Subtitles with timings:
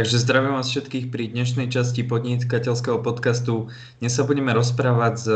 [0.00, 3.68] Takže zdravím vás všetkých pri dnešnej časti podnikateľského podcastu.
[4.00, 5.28] Dnes sa budeme rozprávať s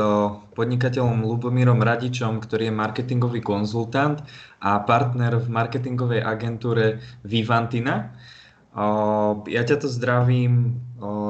[0.56, 4.24] podnikateľom Lubomírom Radičom, ktorý je marketingový konzultant
[4.64, 8.16] a partner v marketingovej agentúre Vivantina.
[9.52, 10.80] Ja ťa to zdravím,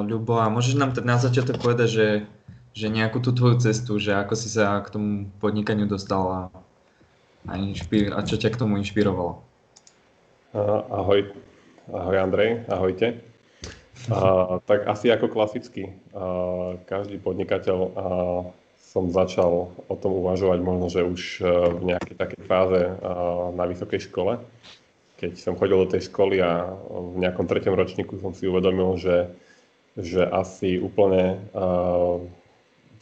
[0.06, 2.08] Ľubo, a môžeš nám teda na začiatok povedať, že,
[2.70, 6.54] že nejakú tú tvoju cestu, že ako si sa k tomu podnikaniu dostal
[7.50, 9.42] a, inšpir, a čo ťa k tomu inšpirovalo?
[10.94, 11.34] Ahoj,
[11.92, 13.20] Ahoj Andrej, ahojte.
[14.08, 17.88] A, tak asi ako klasicky, a, každý podnikateľ a,
[18.80, 22.92] som začal o tom uvažovať možno, že už e, v nejakej takej fáze a,
[23.52, 24.40] na vysokej škole.
[25.20, 29.28] Keď som chodil do tej školy a v nejakom treťom ročníku som si uvedomil, že,
[30.00, 32.16] že asi úplne a,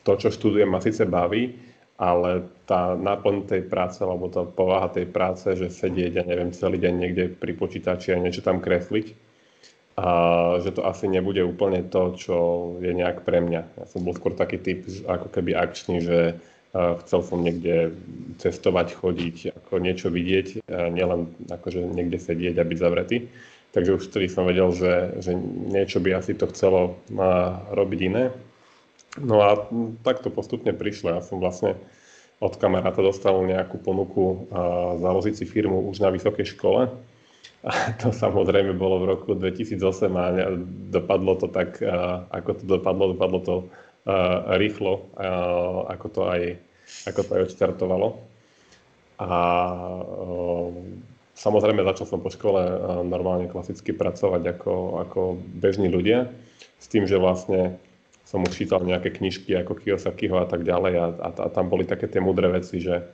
[0.02, 1.54] to, čo študujem, ma síce baví,
[2.02, 6.82] ale tá náplň tej práce, alebo tá povaha tej práce, že sedieť, ja neviem, celý
[6.82, 9.14] deň niekde pri počítači a niečo tam kresliť,
[9.92, 10.08] a
[10.64, 12.36] že to asi nebude úplne to, čo
[12.82, 13.62] je nejak pre mňa.
[13.76, 16.18] Ja som bol skôr taký typ, ako keby akčný, že
[16.72, 17.92] chcel som niekde
[18.40, 23.28] cestovať, chodiť, ako niečo vidieť, nielen akože niekde sedieť a byť zavretý.
[23.76, 25.36] Takže už vtedy som vedel, že, že
[25.68, 26.96] niečo by asi to chcelo
[27.76, 28.32] robiť iné.
[29.20, 29.68] No a
[30.00, 31.18] tak to postupne prišlo.
[31.18, 31.76] Ja som vlastne
[32.40, 34.48] od kamaráta dostal nejakú ponuku
[34.98, 36.88] založiť si firmu už na vysokej škole.
[37.62, 39.78] A to samozrejme bolo v roku 2008
[40.18, 40.50] a
[40.90, 41.78] dopadlo to tak,
[42.34, 43.54] ako to dopadlo, dopadlo to
[44.58, 45.06] rýchlo,
[45.86, 46.42] ako to aj,
[47.06, 48.08] ako to aj odštartovalo.
[49.22, 49.30] A
[51.38, 52.58] samozrejme začal som po škole
[53.06, 54.74] normálne klasicky pracovať ako,
[55.06, 55.20] ako
[55.62, 56.26] bežní ľudia,
[56.82, 57.78] s tým, že vlastne
[58.32, 61.84] som už čítal nejaké knižky ako Kiyosakiho a tak ďalej a, a, a tam boli
[61.84, 63.04] také tie mudré veci, že,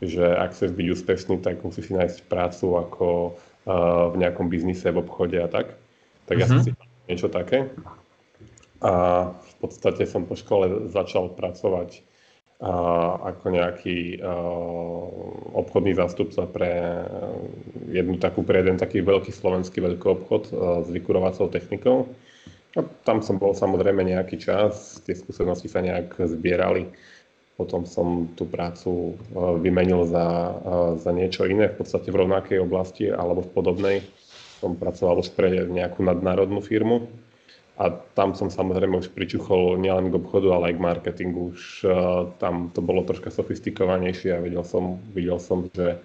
[0.00, 3.06] že ak chceš byť úspešný, tak musíš si nájsť prácu ako
[3.36, 5.76] uh, v nejakom biznise, v obchode a tak.
[6.24, 6.40] Tak mm-hmm.
[6.40, 6.64] ja som mhm.
[6.64, 6.70] si
[7.04, 7.68] niečo také.
[8.80, 8.92] A
[9.36, 12.00] v podstate som po škole začal pracovať
[12.64, 15.06] uh, ako nejaký uh,
[15.52, 16.72] obchodný zástupca pre
[17.92, 22.08] jednu takú, pre jeden taký veľký slovenský veľký obchod uh, s vykurovacou technikou.
[22.72, 26.88] A tam som bol samozrejme nejaký čas, tie skúsenosti sa nejak zbierali.
[27.60, 29.14] Potom som tú prácu e,
[29.60, 30.54] vymenil za, e,
[30.96, 33.96] za niečo iné, v podstate v rovnakej oblasti alebo v podobnej.
[34.64, 37.12] Som pracoval už pre nejakú nadnárodnú firmu
[37.76, 41.40] a tam som samozrejme už pričuchol nielen k obchodu, ale aj k marketingu.
[41.56, 41.92] Už uh,
[42.36, 45.98] tam to bolo troška sofistikovanejšie a videl som, videl som že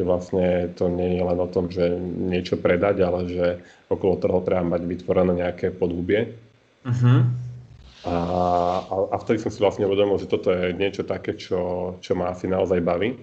[0.00, 3.46] že vlastne to nie je len o tom, že niečo predať, ale že
[3.92, 6.40] okolo toho treba mať vytvorené nejaké podhubie.
[6.88, 7.28] Uh-huh.
[8.08, 8.14] A,
[8.80, 12.32] a, a vtedy som si vlastne uvedomil, že toto je niečo také, čo, čo ma
[12.32, 13.20] asi naozaj baví.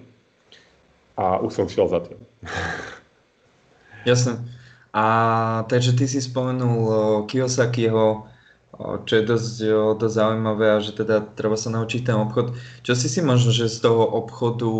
[1.18, 2.22] A už som šiel za tým.
[4.14, 4.38] Jasne.
[4.94, 5.04] A
[5.66, 8.30] takže ty si spomenul Kiyosakiho,
[8.78, 9.54] čo je dosť,
[9.98, 12.54] dosť zaujímavé a že teda treba sa naučiť ten obchod.
[12.86, 14.70] Čo si si možno, že z toho obchodu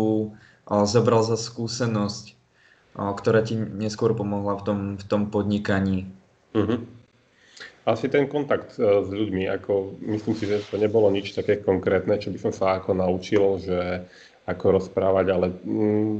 [0.69, 2.37] zobral za skúsenosť,
[2.93, 6.05] ktorá ti neskôr pomohla v tom, v tom podnikaní?
[6.53, 6.85] Uh-huh.
[7.89, 12.21] Asi ten kontakt e, s ľuďmi, ako myslím si, že to nebolo nič také konkrétne,
[12.21, 14.05] čo by som sa ako naučil, že
[14.45, 16.17] ako rozprávať, ale mm,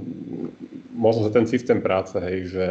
[0.93, 2.65] možno, že ten systém práce, hej, že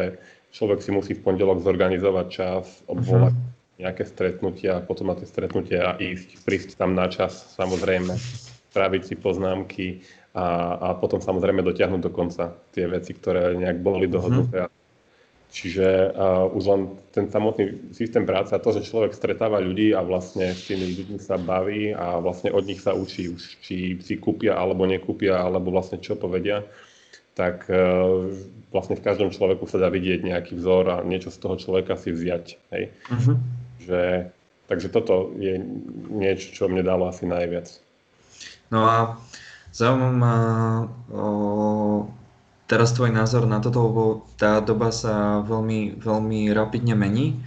[0.55, 3.79] človek si musí v pondelok zorganizovať čas, obvolať uh-huh.
[3.83, 8.15] nejaké stretnutia, potom na tie stretnutia ísť, prísť tam na čas, samozrejme,
[8.69, 10.45] spraviť si poznámky, a,
[10.77, 14.13] a potom samozrejme dotiahnuť do konca tie veci, ktoré nejak boli mhm.
[14.13, 14.59] dohodnuté.
[14.65, 14.77] Mm-hmm.
[15.49, 20.05] Čiže uh, už len ten samotný systém práce a to, že človek stretáva ľudí a
[20.05, 24.21] vlastne s tými ľuďmi sa baví a vlastne od nich sa učí už, či si
[24.21, 26.61] kúpia alebo nekúpia, alebo vlastne čo povedia,
[27.33, 28.29] tak uh,
[28.69, 32.13] vlastne v každom človeku sa dá vidieť nejaký vzor a niečo z toho človeka si
[32.13, 32.45] vziať.
[32.69, 32.93] Hej?
[33.09, 33.35] Mm-hmm.
[33.89, 34.01] Že,
[34.69, 35.57] takže toto je
[36.13, 37.88] niečo, čo mne dalo asi najviac.
[38.69, 38.97] No a
[39.69, 40.35] Zaujímavé ma
[41.13, 42.09] o,
[42.65, 44.03] teraz tvoj názor na toto, lebo
[44.37, 47.37] tá doba sa veľmi, veľmi rapidne mení.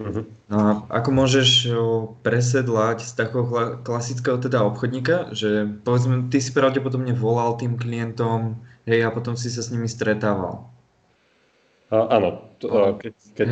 [0.00, 0.24] Uh-huh.
[0.48, 1.68] No a ako môžeš
[2.24, 3.44] presedlať z takého
[3.84, 8.56] klasického teda obchodníka, že povedzme, ty si pravdepodobne volal tým klientom,
[8.88, 10.64] hej, a potom si sa s nimi stretával.
[11.92, 13.48] A, áno, to, keď, keď,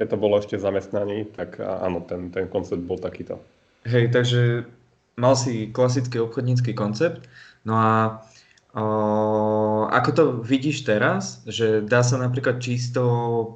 [0.00, 3.36] keď to bolo ešte zamestnaní, tak áno, ten, ten koncept bol takýto.
[3.84, 4.64] Hej, takže
[5.16, 7.28] mal si klasický obchodnícky koncept,
[7.64, 7.90] no a
[8.72, 8.84] o,
[9.92, 13.02] ako to vidíš teraz, že dá sa napríklad čisto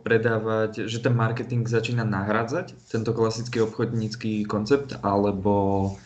[0.05, 5.97] predávať, že ten marketing začína nahradzať tento klasický obchodnícky koncept, alebo,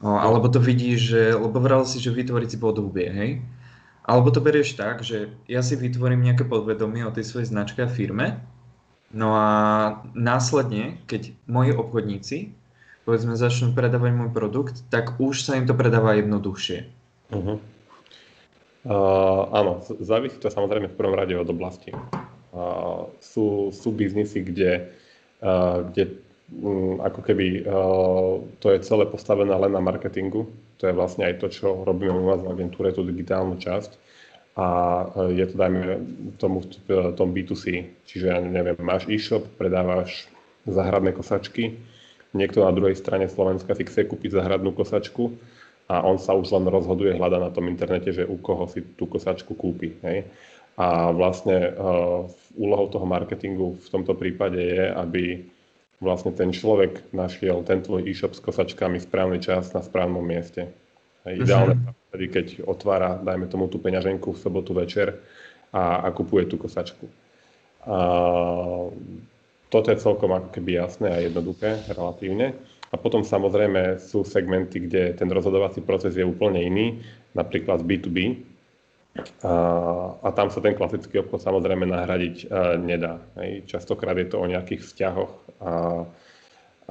[0.00, 3.30] o, alebo to vidíš, že, lebo vral si, že vytvoriť si podhubie, hej?
[4.02, 7.90] Alebo to berieš tak, že ja si vytvorím nejaké podvedomie o tej svojej značke a
[7.90, 8.42] firme
[9.12, 9.48] No a
[10.16, 12.56] následne, keď moji obchodníci
[13.02, 16.86] povedzme začnú predávať môj produkt, tak už sa im to predáva jednoduchšie.
[17.32, 17.56] Uh-huh.
[18.82, 21.94] Uh, áno, závisí to samozrejme v prvom rade od oblasti.
[22.52, 24.90] Uh, sú, sú biznisy, kde,
[25.40, 26.18] uh, kde
[26.50, 30.50] um, ako keby uh, to je celé postavené len na marketingu.
[30.82, 34.12] To je vlastne aj to, čo robíme u nás v agentúre, tú digitálnu časť
[34.56, 34.68] a
[35.16, 35.80] e, je to, dajme
[36.36, 37.88] tomu v tom B2C.
[38.04, 40.28] Čiže, ja neviem, máš e-shop, predávaš
[40.68, 41.80] záhradné kosačky,
[42.32, 45.32] niekto na druhej strane Slovenska si chce kúpiť záhradnú kosačku
[45.88, 49.08] a on sa už len rozhoduje, hľada na tom internete, že u koho si tú
[49.08, 49.96] kosačku kúpi.
[50.04, 50.28] Hej?
[50.80, 52.24] A vlastne uh,
[52.56, 55.44] úlohou toho marketingu v tomto prípade je, aby
[56.00, 60.72] vlastne ten človek našiel ten tvoj e-shop s kosačkami správny čas na správnom mieste.
[61.28, 65.16] Hej, ideálne uh-huh vtedy, keď otvára, dajme tomu tú peňaženku v sobotu večer
[65.72, 67.08] a, a kupuje tú kosačku.
[67.88, 67.96] A,
[69.72, 72.52] toto je celkom ako keby jasné a jednoduché relatívne.
[72.92, 77.00] A potom samozrejme sú segmenty, kde ten rozhodovací proces je úplne iný,
[77.32, 78.36] napríklad B2B.
[79.44, 79.52] A,
[80.20, 83.16] a tam sa ten klasický obchod samozrejme nahradiť a, nedá.
[83.40, 83.64] Hej.
[83.64, 85.32] Častokrát je to o nejakých vzťahoch
[85.64, 85.72] a,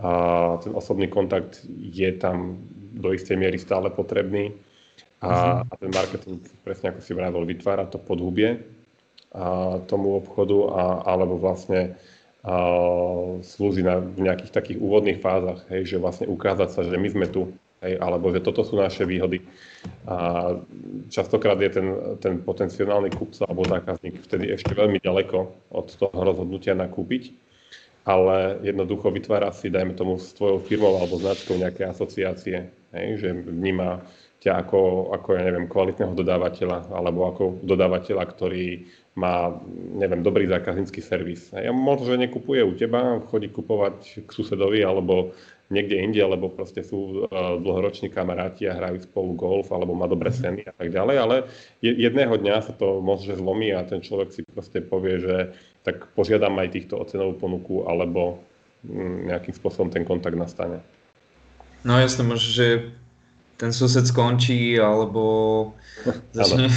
[0.01, 0.09] a
[0.65, 2.65] ten osobný kontakt je tam
[2.97, 4.57] do istej miery stále potrebný
[5.21, 8.57] a, a ten marketing, presne ako si vravil, vytvára to podhubie
[9.31, 10.83] a tomu obchodu, a,
[11.13, 11.95] alebo vlastne
[13.45, 17.27] slúži na v nejakých takých úvodných fázach, hej, že vlastne ukázať sa, že my sme
[17.29, 17.53] tu,
[17.85, 19.45] hej, alebo že toto sú naše výhody.
[20.09, 20.57] A
[21.13, 25.37] častokrát je ten, ten potenciálny kupca alebo zákazník vtedy ešte veľmi ďaleko
[25.69, 27.29] od toho rozhodnutia nakúpiť,
[28.09, 33.29] ale jednoducho vytvára si, dajme tomu, s tvojou firmou alebo značkou nejaké asociácie, hej, že
[33.37, 34.01] vníma
[34.41, 39.53] ťa ako, ako, ja neviem, kvalitného dodávateľa alebo ako dodávateľa, ktorý má,
[39.93, 41.53] neviem, dobrý zákaznícky servis.
[41.53, 45.37] Ja možno, že nekupuje u teba, chodí kupovať k susedovi alebo
[45.71, 50.27] niekde inde, alebo proste sú uh, dlhoroční kamaráti a hrajú spolu golf, alebo má dobré
[50.29, 51.35] seny a tak ďalej, ale
[51.79, 55.35] jedného dňa sa to možno zlomí a ten človek si proste povie, že
[55.87, 58.43] tak požiadam aj týchto o cenovú ponuku, alebo
[58.83, 60.83] mm, nejakým spôsobom ten kontakt nastane.
[61.87, 62.91] No jasne, možno, že
[63.61, 65.77] ten sused skončí, alebo
[66.37, 66.73] začne,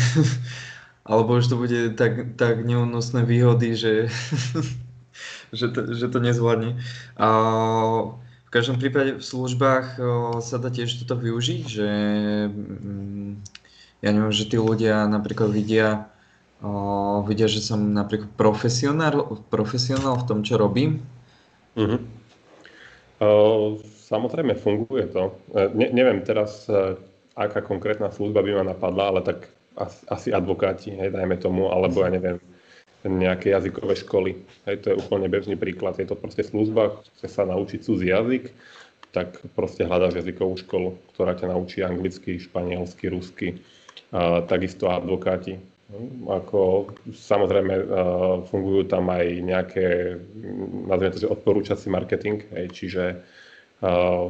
[1.09, 4.13] alebo už to bude tak, tak neúnosné výhody, že,
[5.59, 6.77] že, to, že to nezvládne.
[7.17, 7.29] A
[8.45, 9.99] v každom prípade v službách
[10.45, 11.89] sa dá tiež toto využiť, že
[12.53, 13.31] mm,
[14.05, 16.07] ja neviem, že tí ľudia napríklad vidia,
[17.27, 21.03] vidia, že som napríklad profesionál, profesionál v tom, čo robím.
[21.75, 21.99] Uh-huh.
[24.05, 25.35] Samozrejme, funguje to.
[25.75, 26.69] Ne, neviem teraz,
[27.35, 32.07] aká konkrétna služba by ma napadla, ale tak asi, asi advokáti, hej, dajme tomu, alebo
[32.07, 32.39] ja neviem,
[33.05, 34.31] nejaké jazykové školy.
[34.65, 35.99] Hej, to je úplne bežný príklad.
[36.01, 38.55] Je to proste služba, chce sa naučiť cudzí jazyk,
[39.13, 43.49] tak proste hľadáš jazykovú školu, ktorá ťa naučí anglicky, španielsky, rusky.
[44.15, 45.61] A, takisto advokáti.
[46.27, 47.85] Ako, samozrejme, uh,
[48.49, 49.87] fungujú tam aj nejaké,
[50.91, 53.03] nazvime to, že odporúčací marketing, hej, čiže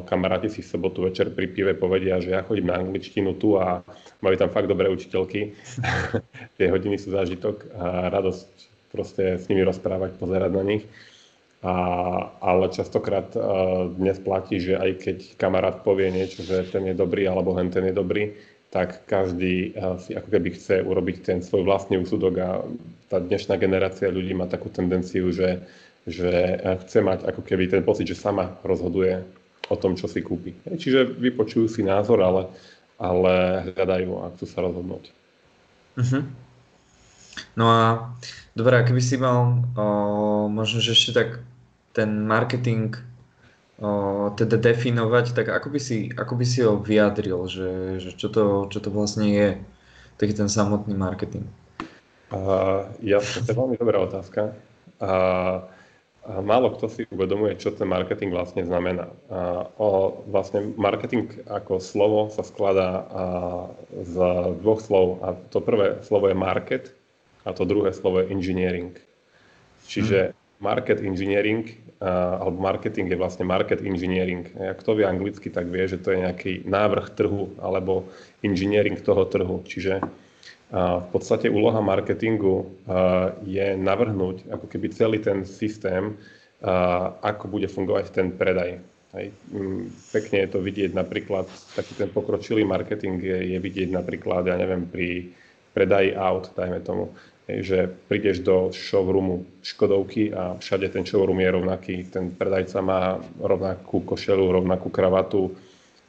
[0.05, 3.87] kamaráti si v sobotu večer pri pive povedia, že ja chodím na angličtinu tu a
[4.19, 5.55] majú tam fakt dobré učiteľky.
[6.59, 8.49] Tie hodiny sú zážitok a radosť
[8.91, 10.85] proste s nimi rozprávať, pozerať na nich.
[11.65, 11.73] A,
[12.45, 17.25] ale častokrát uh, dnes platí, že aj keď kamarát povie niečo, že ten je dobrý
[17.25, 18.37] alebo hen ten je dobrý,
[18.75, 22.49] tak každý uh, si ako keby chce urobiť ten svoj vlastný úsudok a
[23.07, 25.63] tá dnešná generácia ľudí má takú tendenciu, že,
[26.11, 29.23] že chce mať ako keby ten pocit, že sama rozhoduje
[29.71, 30.59] o tom, čo si kúpi.
[30.67, 32.51] Čiže vypočujú si názor, ale,
[32.99, 33.35] ale
[33.79, 35.05] hľadajú a chcú sa rozhodnúť.
[35.95, 36.23] Uh-huh.
[37.55, 37.81] No a
[38.59, 39.87] dobré, keby si mal o,
[40.51, 41.29] možno, že ešte tak
[41.95, 42.99] ten marketing
[44.39, 48.71] teda definovať, tak ako by si, ako by si ho vyjadril, že, že čo, to,
[48.71, 49.49] čo to vlastne je,
[50.17, 51.47] taký ten samotný marketing?
[52.31, 54.55] Uh, ja, to je veľmi dobrá otázka.
[55.03, 55.67] Uh,
[56.25, 59.13] málo kto si uvedomuje, čo ten marketing vlastne znamená.
[59.77, 63.05] O, vlastne marketing ako slovo sa skladá
[63.93, 64.15] z
[64.65, 65.21] dvoch slov.
[65.21, 66.97] A to prvé slovo je market
[67.45, 68.97] a to druhé slovo je engineering.
[69.85, 70.33] Čiže
[70.65, 71.69] market engineering
[72.01, 74.49] alebo marketing je vlastne market engineering.
[74.81, 78.09] Kto vie anglicky, tak vie, že to je nejaký návrh trhu alebo
[78.41, 79.61] engineering toho trhu.
[79.65, 80.01] Čiže
[80.75, 82.67] v podstate úloha marketingu
[83.45, 86.17] je navrhnúť ako keby celý ten systém,
[87.21, 88.81] ako bude fungovať ten predaj.
[89.15, 89.31] Hej.
[89.55, 91.47] Mm, pekne je to vidieť napríklad,
[91.79, 95.31] taký ten pokročilý marketing je, je vidieť napríklad, ja neviem, pri
[95.71, 97.15] predaji aut, dajme tomu.
[97.45, 101.97] Hej, že prídeš do showroomu Škodovky a všade ten showroom je rovnaký.
[102.09, 105.53] Ten predajca má rovnakú košelu, rovnakú kravatu.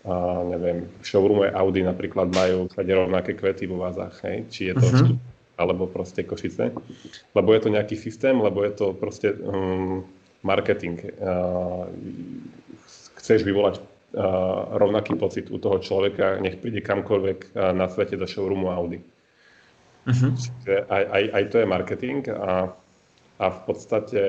[0.07, 4.15] A neviem, v showroome Audi napríklad majú všade rovnaké kvety vo vázach.
[4.23, 4.47] Hej?
[4.47, 5.15] Či je to uh-huh.
[5.59, 6.71] alebo proste Košice.
[7.35, 10.07] Lebo je to nejaký systém, lebo je to proste um,
[10.39, 11.03] marketing.
[11.19, 11.91] Uh,
[13.19, 18.23] chceš vyvolať uh, rovnaký pocit u toho človeka, nech príde kamkoľvek uh, na svete do
[18.23, 19.03] showroomu Audi.
[20.05, 20.31] Uh-huh.
[20.37, 22.69] Čiže aj, aj, aj to je marketing a,
[23.41, 24.21] a v podstate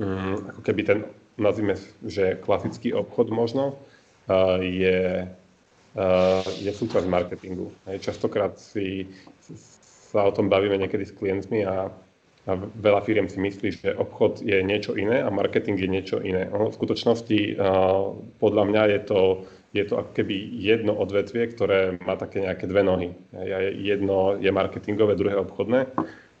[0.00, 0.98] um, ako keby ten,
[1.36, 1.76] nazvime,
[2.08, 7.68] že klasický obchod možno uh, je, uh, je súčasť marketingu.
[7.84, 9.12] Hej, častokrát si
[10.08, 11.92] sa o tom bavíme niekedy s klientmi a,
[12.48, 16.48] a veľa firiem si myslí, že obchod je niečo iné a marketing je niečo iné.
[16.48, 19.20] v skutočnosti uh, podľa mňa je to
[19.76, 23.08] je to ako keby jedno odvetvie, ktoré má také nejaké dve nohy.
[23.76, 25.92] Jedno je marketingové, druhé obchodné.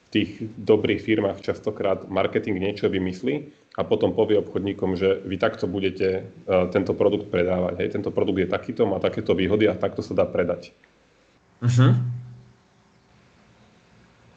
[0.06, 5.68] V tých dobrých firmách častokrát marketing niečo vymyslí a potom povie obchodníkom, že vy takto
[5.68, 7.84] budete uh, tento produkt predávať.
[7.84, 10.72] Hej, tento produkt je takýto, má takéto výhody a takto sa dá predať.
[11.60, 11.92] Uh-huh.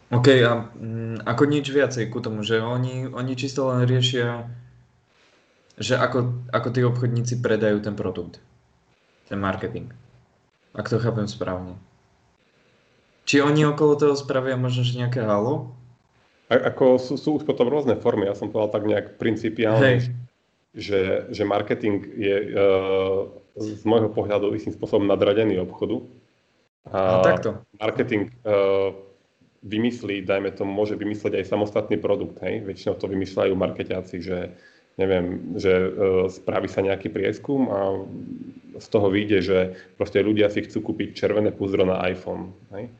[0.09, 4.49] OK, a m, ako nič viacej ku tomu, že oni, oni čisto len riešia,
[5.79, 8.43] že ako, ako tí obchodníci predajú ten produkt
[9.29, 9.93] ten marketing.
[10.73, 11.77] Ak to chápem správne.
[13.29, 15.77] Či oni okolo toho spravia možno že nejaké halo?
[16.49, 19.97] A, ako sú, sú už potom rôzne formy, ja som povedal tak nejak principiálne, Hej.
[20.73, 26.01] že, že marketing je uh, z môjho pohľadu istým spôsobom nadradený obchodu.
[26.89, 27.49] A no, takto.
[27.77, 28.97] Marketing uh,
[29.61, 32.41] vymyslí, dajme tomu, môže vymyslieť aj samostatný produkt.
[32.41, 32.65] Hej?
[32.65, 34.37] Väčšinou to vymýšľajú marketiaci, že
[34.99, 37.79] neviem, že uh, spraví sa nejaký prieskum a
[38.79, 39.57] z toho vyjde, že
[39.95, 42.51] proste ľudia si chcú kúpiť červené púzdro na iPhone.
[42.75, 42.91] Hej?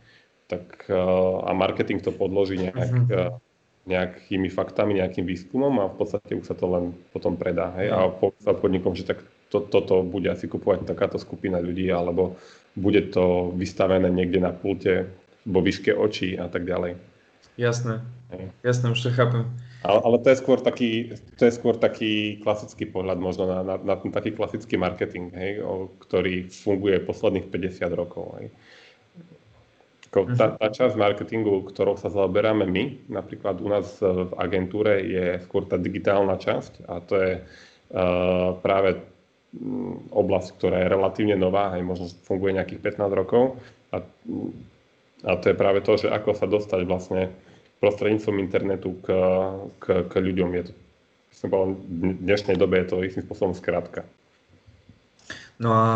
[0.47, 3.35] Tak, uh, a marketing to podloží nejak, uh,
[3.83, 7.75] nejakými faktami, nejakým výskumom a v podstate už sa to len potom predá.
[7.75, 7.91] Hej?
[7.91, 9.19] A povie sa obchodníkom, že tak
[9.51, 12.37] to, toto bude asi kupovať takáto skupina ľudí, alebo
[12.77, 15.09] bude to vystavené niekde na pulte
[15.43, 16.95] vo výške očí a tak ďalej.
[17.59, 17.99] Jasné,
[18.31, 18.55] Hej.
[18.63, 19.49] jasné, už to chápem.
[19.79, 23.75] Ale, ale to, je skôr taký, to je skôr taký klasický pohľad možno na, na,
[23.79, 28.27] na ten taký klasický marketing, hej, o, ktorý funguje posledných 50 rokov.
[28.39, 28.51] Hej.
[30.09, 35.69] Tá, tá časť marketingu, ktorou sa zaoberáme my, napríklad u nás v agentúre, je skôr
[35.69, 38.97] tá digitálna časť a to je uh, práve
[40.09, 43.61] oblasť, ktorá je relatívne nová, aj možno funguje nejakých 15 rokov
[43.93, 44.01] a,
[45.25, 47.29] a to je práve to, že ako sa dostať vlastne
[47.79, 49.07] prostredníctvom internetu k,
[49.79, 50.49] k, k ľuďom.
[50.59, 50.73] Je to,
[51.31, 54.03] som povedal, v dnešnej dobe je to istým spôsobom skrátka.
[55.59, 55.87] No a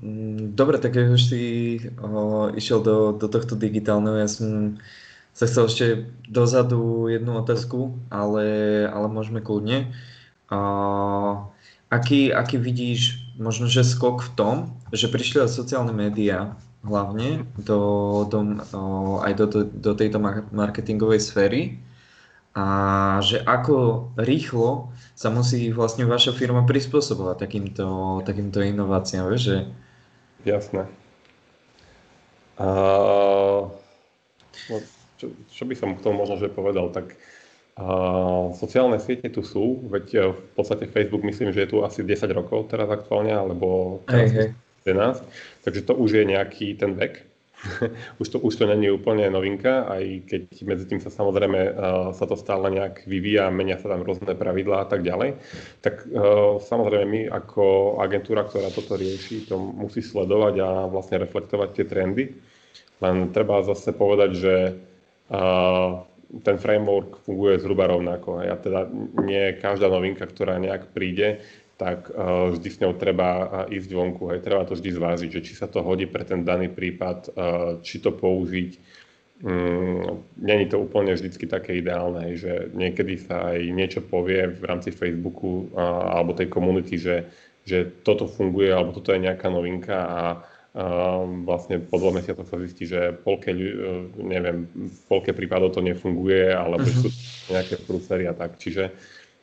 [0.00, 1.42] mm, dobre, tak keď už si
[2.00, 4.80] o, išiel do, do tohto digitálneho, ja som
[5.36, 5.86] sa chcel ešte
[6.24, 9.92] dozadu jednu otázku, ale, ale môžeme kľudne.
[10.48, 10.60] O,
[11.92, 14.56] aký, aký vidíš možno, že skok v tom,
[14.92, 17.80] že prišli sociálne médiá hlavne do,
[18.24, 18.38] do,
[19.20, 20.16] aj do, do, do tejto
[20.52, 21.76] marketingovej sféry
[22.56, 22.66] a
[23.22, 27.86] že ako rýchlo sa musí vlastne vaša firma prispôsobovať takýmto,
[28.26, 29.56] takýmto inováciám, vieš, že...
[30.48, 30.88] Jasné.
[32.58, 33.70] Uh,
[34.68, 34.76] no,
[35.20, 37.14] čo, čo by som k tomu možno že povedal, tak
[37.78, 42.24] uh, sociálne siete tu sú, veď v podstate Facebook myslím, že je tu asi 10
[42.34, 44.90] rokov teraz aktuálne, alebo teraz hey, hey.
[44.90, 45.22] 11,
[45.64, 47.30] takže to už je nejaký ten vek.
[48.20, 51.72] už, to, už to není úplne novinka, aj keď medzi tým sa samozrejme uh,
[52.16, 55.36] sa to stále nejak vyvíja, menia sa tam rôzne pravidlá a tak ďalej.
[55.84, 61.68] Tak uh, samozrejme my ako agentúra, ktorá toto rieši, to musí sledovať a vlastne reflektovať
[61.76, 62.24] tie trendy.
[63.00, 64.54] Len treba zase povedať, že
[65.32, 66.00] uh,
[66.46, 68.40] ten framework funguje zhruba rovnako.
[68.46, 68.86] Ja teda
[69.26, 71.42] nie každá novinka, ktorá nejak príde,
[71.80, 74.28] tak uh, vždy s ňou treba uh, ísť vonku.
[74.28, 74.44] Hej.
[74.44, 78.04] Treba to vždy zvážiť, že či sa to hodí pre ten daný prípad, uh, či
[78.04, 79.00] to použiť.
[79.40, 84.62] Um, Není to úplne vždycky také ideálne, hej, že niekedy sa aj niečo povie v
[84.68, 87.24] rámci Facebooku uh, alebo tej komunity, že,
[87.64, 90.22] že toto funguje alebo toto je nejaká novinka a
[91.42, 93.50] vlastne po dvoch mesiacoch sa zistí, že polke,
[94.14, 97.10] neviem, v polke prípadov to nefunguje alebo uh-huh.
[97.10, 98.54] sú nejaké prúsery a tak.
[98.54, 98.94] Čiže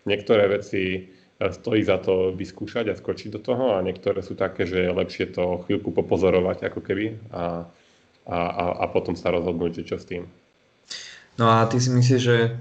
[0.07, 4.89] niektoré veci stojí za to vyskúšať a skočiť do toho a niektoré sú také, že
[4.89, 7.69] je lepšie to chvíľku popozorovať ako keby a,
[8.25, 10.25] a, a, a potom sa rozhodnúť, čo s tým.
[11.37, 12.57] No a ty si myslíš, že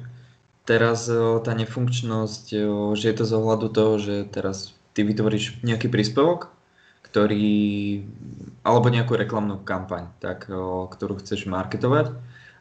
[0.69, 1.09] teraz
[1.41, 2.45] tá nefunkčnosť,
[2.93, 6.53] že je to z ohľadu toho, že teraz ty vytvoríš nejaký príspevok,
[7.01, 8.05] ktorý,
[8.61, 10.53] alebo nejakú reklamnú kampaň, tak,
[10.93, 12.13] ktorú chceš marketovať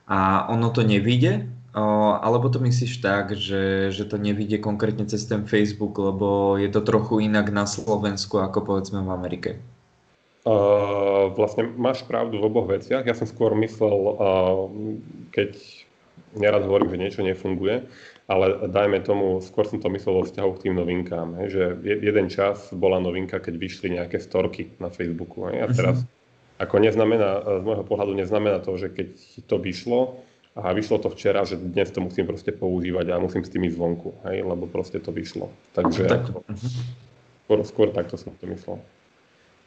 [0.08, 5.44] a ono to nevíde, alebo to myslíš tak, že, že to nevidie konkrétne cez ten
[5.44, 9.51] Facebook, lebo je to trochu inak na Slovensku ako povedzme v Amerike?
[10.46, 13.03] Uh, vlastne máš pravdu v oboch veciach.
[13.03, 14.70] Ja som skôr myslel, uh,
[15.36, 15.58] keď
[16.38, 17.84] nerad hovorím, že niečo nefunguje,
[18.29, 22.27] ale dajme tomu, skôr som to myslel vo vzťahu k tým novinkám, hej, že jeden
[22.29, 25.50] čas bola novinka, keď vyšli nejaké storky na Facebooku.
[25.50, 26.63] Hej, a teraz, uh-huh.
[26.63, 29.10] ako neznamená, z môjho pohľadu neznamená to, že keď
[29.50, 30.22] to vyšlo,
[30.56, 33.76] a vyšlo to včera, že dnes to musím proste používať a musím s tým ísť
[33.76, 35.52] zvonku, hej, lebo proste to vyšlo.
[35.76, 36.32] Takže tak.
[36.32, 36.70] ako, mhm.
[37.44, 38.80] skôr, skôr takto som to myslel.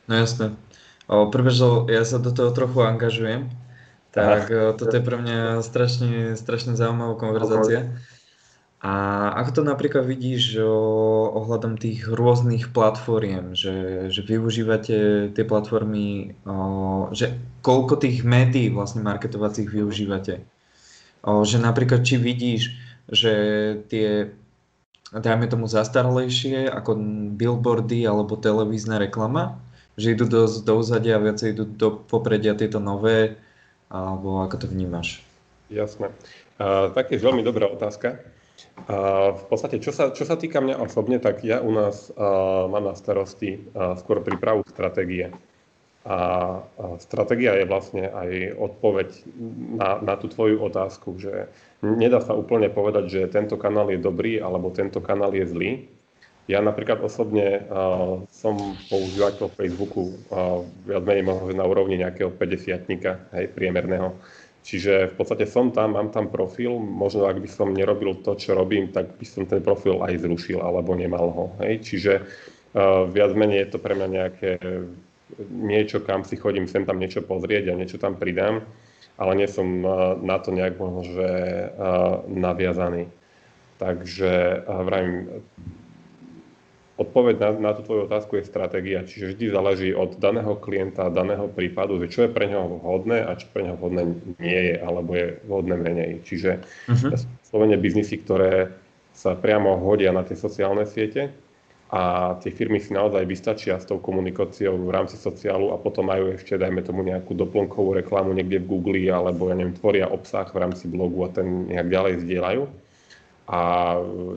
[0.08, 0.56] No jasné.
[1.08, 3.52] Prvé, že ja sa do toho trochu angažujem,
[4.12, 4.72] tak Aha.
[4.76, 7.92] toto je pre mňa strašne, strašne zaujímavá konverzácia.
[8.78, 8.92] A
[9.42, 10.62] ako to napríklad vidíš
[11.34, 16.38] ohľadom tých rôznych platformiem, že, že využívate tie platformy,
[17.10, 20.46] že koľko tých médií vlastne marketovacích využívate?
[21.44, 22.62] Že napríklad či vidíš,
[23.08, 23.32] že
[23.88, 24.32] tie
[25.12, 27.00] dajme tomu zastaralejšie ako
[27.36, 29.56] billboardy alebo televízna reklama,
[29.96, 33.40] že idú do, do uzadia a viacej idú do popredia tieto nové,
[33.88, 35.24] alebo ako to vnímaš?
[35.72, 36.12] Jasné.
[36.60, 38.20] Uh, tak je veľmi dobrá otázka.
[38.84, 42.68] Uh, v podstate, čo sa, čo sa týka mňa osobne, tak ja u nás uh,
[42.68, 45.32] mám na starosti uh, skôr prípravu stratégie.
[46.06, 46.62] A
[47.02, 49.08] stratégia je vlastne aj odpoveď
[49.76, 51.50] na, na tú tvoju otázku, že
[51.82, 55.70] nedá sa úplne povedať, že tento kanál je dobrý alebo tento kanál je zlý.
[56.48, 58.56] Ja napríklad osobne uh, som
[58.88, 62.88] používateľ Facebooku uh, viac menej možno na úrovni nejakého 50
[63.36, 64.16] hej, priemerného.
[64.64, 68.56] Čiže v podstate som tam, mám tam profil, možno ak by som nerobil to, čo
[68.56, 71.44] robím, tak by som ten profil aj zrušil alebo nemal ho.
[71.60, 71.84] Hej.
[71.84, 74.50] Čiže uh, viac menej je to pre mňa nejaké
[75.46, 78.66] niečo, kam si chodím sem tam niečo pozrieť a niečo tam pridám,
[79.18, 79.90] ale nie som eh,
[80.22, 81.70] na to nejak možno, že eh,
[82.26, 83.06] naviazaný.
[83.78, 85.42] Takže eh, vravím,
[86.98, 91.46] odpoveď na, na tú tvoju otázku je stratégia, čiže vždy záleží od daného klienta, daného
[91.46, 94.02] prípadu, že čo je pre neho vhodné a čo pre neho vhodné
[94.42, 96.10] nie je, alebo je vhodné menej.
[96.26, 96.58] Čiže
[96.90, 97.14] uh-huh.
[97.46, 98.74] slovene biznisy, ktoré
[99.14, 101.30] sa priamo hodia na tie sociálne siete,
[101.88, 106.36] a tie firmy si naozaj vystačia s tou komunikáciou v rámci sociálu a potom majú
[106.36, 110.60] ešte, dajme tomu, nejakú doplnkovú reklamu niekde v Google alebo, ja neviem, tvoria obsah v
[110.60, 112.62] rámci blogu a ten nejak ďalej zdieľajú.
[113.48, 113.60] A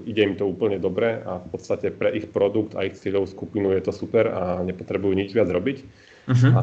[0.08, 3.76] ide im to úplne dobre a v podstate pre ich produkt a ich cieľovú skupinu
[3.76, 5.78] je to super a nepotrebujú nič viac robiť.
[6.32, 6.52] Uh-huh.
[6.56, 6.60] A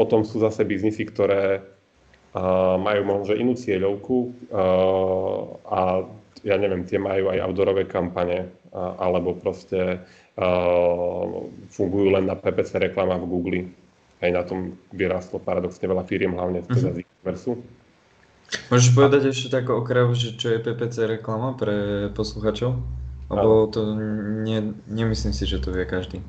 [0.00, 4.16] potom sú zase biznisy, ktoré uh, majú možno inú cieľovku
[4.48, 5.80] uh, a
[6.40, 10.00] ja neviem, tie majú aj outdoorové kampane, alebo proste
[11.72, 13.60] fungujú len na PPC reklama v Google.
[14.22, 17.58] Aj na tom vyrastlo paradoxne veľa firiem, hlavne teda z e-commerce.
[18.70, 22.78] Môžeš povedať ešte tak okrav, že čo je PPC reklama pre posluchačov?
[23.32, 23.96] Lebo to
[24.44, 26.20] nie, nemyslím si, že to vie každý.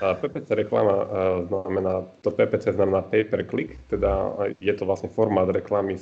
[0.00, 1.06] A PPC reklama
[1.46, 6.00] znamená, to PPC znamená pay per click, teda je to vlastne formát reklamy,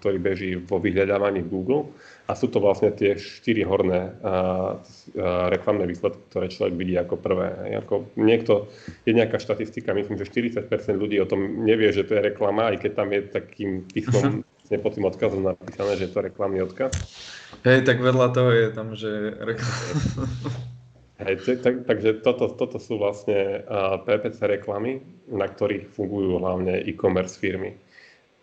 [0.00, 1.82] ktorý beží vo vyhľadávaní v Google
[2.28, 4.34] a sú to vlastne tie štyri horné a, a,
[5.48, 7.74] reklamné výsledky, ktoré človek vidí ako prvé.
[7.80, 8.68] Ako niekto,
[9.08, 12.84] je nejaká štatistika, myslím, že 40% ľudí o tom nevie, že to je reklama, aj
[12.84, 14.82] keď tam je takým písmom, uh-huh.
[14.84, 16.92] pod tým odkazom napísané, že je to reklamný odkaz.
[17.66, 20.28] Hej, tak vedľa toho je tam, že reklama.
[21.20, 27.36] Hej, tak, takže toto, toto sú vlastne uh, PPC reklamy, na ktorých fungujú hlavne e-commerce
[27.36, 27.76] firmy.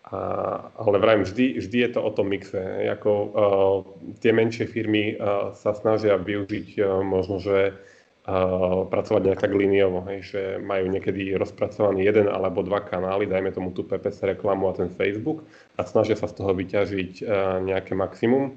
[0.08, 2.56] A, ale vrajím, vždy, vždy je to o tom mixe.
[2.88, 3.76] Jako, uh,
[4.24, 10.00] tie menšie firmy uh, sa snažia využiť uh, možno, že uh, pracovať nejak tak liniovo,
[10.08, 14.76] hej, že majú niekedy rozpracovaný jeden alebo dva kanály, dajme tomu tú PPC reklamu a
[14.80, 15.44] ten Facebook
[15.76, 18.56] a snažia sa z toho vyťažiť uh, nejaké maximum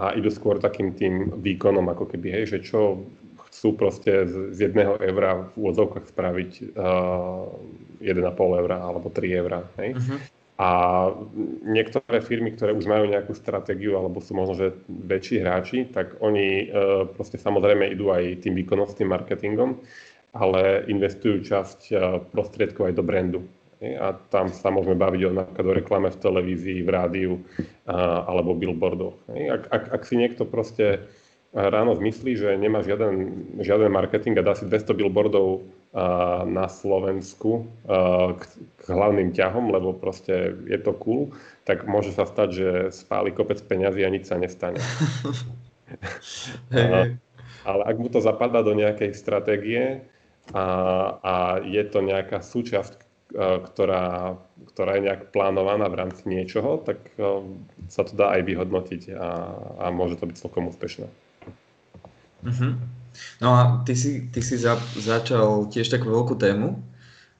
[0.00, 3.04] a idú skôr takým tým výkonom, ako keby, hej, že čo
[3.52, 7.44] chcú proste z, z jedného eura v úvodzovkách spraviť uh,
[8.00, 9.60] 1,5 eura alebo 3 eura.
[9.76, 10.00] Hej?
[10.00, 10.18] Uh-huh.
[10.62, 10.68] A
[11.66, 16.70] niektoré firmy, ktoré už majú nejakú stratégiu alebo sú možno, že väčší hráči, tak oni
[16.70, 19.82] e, proste samozrejme idú aj tým výkonnostným marketingom,
[20.30, 21.94] ale investujú časť e,
[22.30, 23.40] prostriedkov aj do brandu.
[23.82, 27.32] A tam sa môžeme baviť o napríklad o reklame v televízii, v rádiu
[27.82, 29.18] a, alebo billboardoch.
[29.34, 31.10] Ak, ak, ak si niekto proste
[31.52, 35.64] ráno zmyslí, že nemá žiaden, žiaden marketing a dá si 200 billboardov
[36.48, 37.68] na Slovensku
[38.40, 38.42] k,
[38.80, 41.36] k hlavným ťahom, lebo proste je to cool,
[41.68, 44.80] tak môže sa stať, že spáli kopec peňazí a nič sa nestane.
[46.72, 47.20] hey.
[47.62, 50.00] Ale ak mu to zapadá do nejakej stratégie
[50.56, 50.64] a,
[51.20, 54.36] a je to nejaká súčasť ktorá,
[54.72, 57.00] ktorá je nejak plánovaná v rámci niečoho, tak
[57.88, 59.28] sa to dá aj vyhodnotiť a,
[59.80, 61.08] a môže to byť celkom úspešné.
[62.42, 62.74] Uh-huh.
[63.40, 66.80] No a ty si, ty si za, začal tiež takú veľkú tému,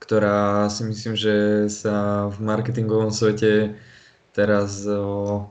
[0.02, 3.78] ktorá si myslím, že sa v marketingovom svete
[4.34, 5.46] teraz, o,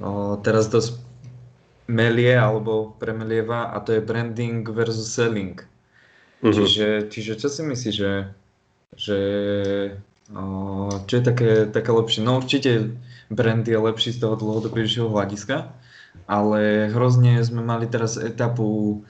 [0.00, 0.08] o,
[0.40, 0.96] teraz dosť
[1.90, 5.60] melie alebo premelieva a to je branding versus selling.
[6.42, 6.52] Uh-huh.
[6.52, 8.12] Čiže, čiže čo si myslíš, že,
[8.96, 9.18] že
[10.32, 12.24] o, čo je také, také lepšie?
[12.24, 12.96] No určite
[13.30, 15.70] brand je lepší z toho dlhodobejšieho hľadiska,
[16.26, 19.02] ale hrozne sme mali teraz etapu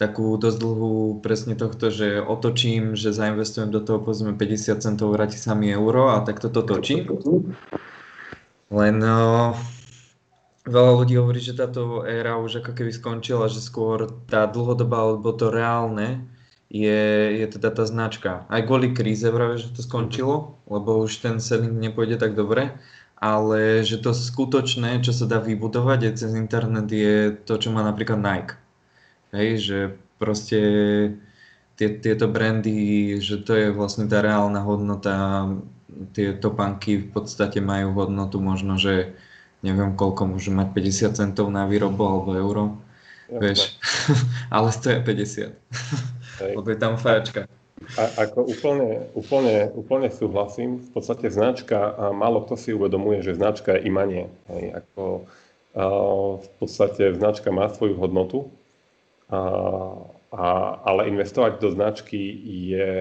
[0.00, 5.36] takú dosť dlhú presne tohto, že otočím, že zainvestujem do toho povedzme 50 centov, vráti
[5.36, 7.04] sa mi euro a takto to točím.
[8.72, 9.52] Len o,
[10.64, 15.36] veľa ľudí hovorí, že táto éra už ako keby skončila, že skôr tá dlhodobá alebo
[15.36, 16.24] to reálne
[16.72, 18.46] je, je teda tá značka.
[18.48, 22.78] Aj kvôli kríze práve, že to skončilo, lebo už ten selling nepôjde tak dobre,
[23.20, 27.84] ale že to skutočné, čo sa dá vybudovať aj cez internet je to, čo má
[27.84, 28.56] napríklad Nike.
[29.36, 29.78] Hej, že
[30.16, 30.60] proste
[31.76, 35.46] tie, tieto brandy, že to je vlastne tá reálna hodnota,
[36.16, 39.12] tie topanky v podstate majú hodnotu možno, že
[39.60, 42.64] neviem koľko môžu mať 50 centov na výrobu alebo euro,
[43.28, 43.76] ja, vieš,
[44.54, 45.52] ale stoja 50,
[46.40, 46.52] Hej.
[46.56, 47.44] lebo je tam fáčka.
[47.80, 53.40] A, ako úplne, úplne, úplne súhlasím, v podstate značka, a málo kto si uvedomuje, že
[53.40, 54.28] značka je imanie.
[54.52, 55.02] Hej, ako,
[55.72, 55.84] a
[56.44, 58.52] v podstate značka má svoju hodnotu,
[59.32, 59.40] a,
[60.28, 60.44] a,
[60.84, 62.20] ale investovať do značky
[62.74, 62.92] je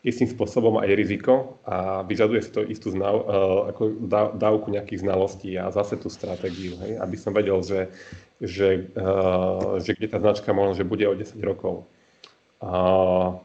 [0.00, 4.00] istým spôsobom aj riziko a vyžaduje si to istú znav, uh, ako
[4.38, 7.92] dávku nejakých znalostí a zase tú stratégiu, hej, aby som vedel, že,
[8.40, 11.84] že, uh, že kde tá značka možno, že bude o 10 rokov.
[12.64, 13.44] Uh,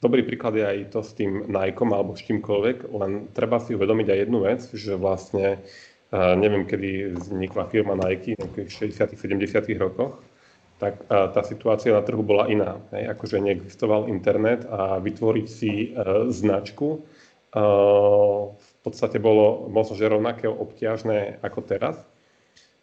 [0.00, 4.06] dobrý príklad je aj to s tým Nikeom alebo s čímkoľvek, len treba si uvedomiť
[4.08, 10.18] aj jednu vec, že vlastne uh, neviem, kedy vznikla firma Nike, v 60 70 rokoch,
[10.80, 12.80] tak tá situácia na trhu bola iná.
[12.96, 13.12] Hej?
[13.12, 16.98] Akože neexistoval internet a vytvoriť si e, značku e,
[18.56, 22.00] v podstate bolo možno, že rovnaké obťažné ako teraz.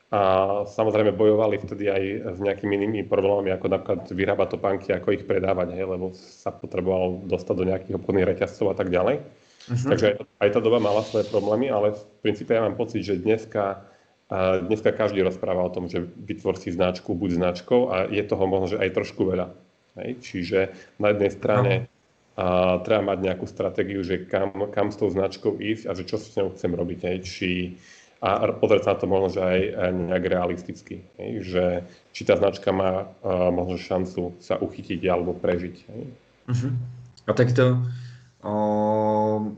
[0.08, 0.20] A
[0.63, 2.04] samozrejme bojovali vtedy aj
[2.36, 5.84] s nejakými inými problémami, ako napríklad vyrábať topánky, ako ich predávať, hej?
[5.84, 9.20] lebo sa potreboval dostať do nejakých obchodných reťazcov a tak ďalej.
[9.20, 9.88] Uh-huh.
[9.91, 13.84] Takže aj tá doba mala svoje problémy, ale v princípe ja mám pocit, že dneska
[14.67, 18.76] dneska každý rozpráva o tom, že vytvor si značku, buď značkou a je toho možno,
[18.76, 19.48] že aj trošku veľa.
[20.04, 20.10] Hej?
[20.20, 20.60] Čiže
[21.00, 21.74] na jednej strane
[22.36, 26.20] a, treba mať nejakú stratégiu, že kam, kam s tou značkou ísť a že čo
[26.20, 27.00] s ňou chcem robiť.
[27.08, 27.17] Hej?
[27.24, 27.50] Či,
[28.17, 29.62] a pozrieť sa na to možno, že aj,
[29.93, 31.06] nejak realisticky.
[31.21, 31.32] Hej?
[31.45, 31.65] Že,
[32.13, 35.75] či tá značka má a, možno šancu sa uchytiť alebo prežiť.
[35.91, 36.01] Hej?
[36.49, 36.71] Uh-huh.
[37.27, 37.86] A takto
[38.41, 38.56] o,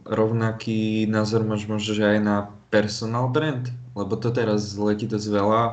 [0.03, 3.71] rovnaký názor máš možno, že aj na personal brand?
[3.99, 5.63] lebo to teraz letí dosť veľa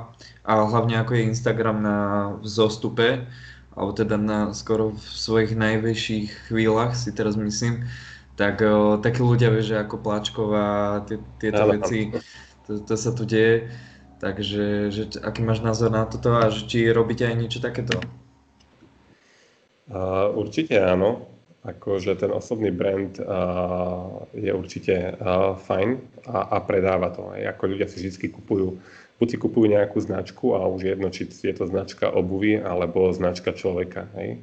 [0.46, 1.98] a hlavne ako je Instagram na
[2.42, 3.22] vzostupe,
[3.78, 7.86] alebo teda na skoro v svojich najväčších chvíľach si teraz myslím,
[8.34, 12.12] tak o, takí ľudia vie, že ako Pláčková, tie, tieto veci,
[12.66, 13.70] to, to sa tu deje.
[14.16, 18.00] Takže že, aký máš názor na toto a že či robíte aj niečo takéto?
[19.86, 25.98] Uh, určite áno akože ten osobný brand uh, je určite uh, fajn
[26.30, 27.26] a, a predáva to.
[27.34, 28.78] Aj ako ľudia si vždy kupujú,
[29.18, 33.50] buď si kupujú nejakú značku a už jedno, či je to značka obuvy alebo značka
[33.50, 34.06] človeka.
[34.14, 34.38] Hej.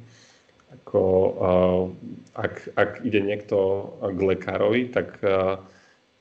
[0.84, 1.82] Ako, uh,
[2.36, 5.64] ak, ak ide niekto k lekárovi, tak, uh,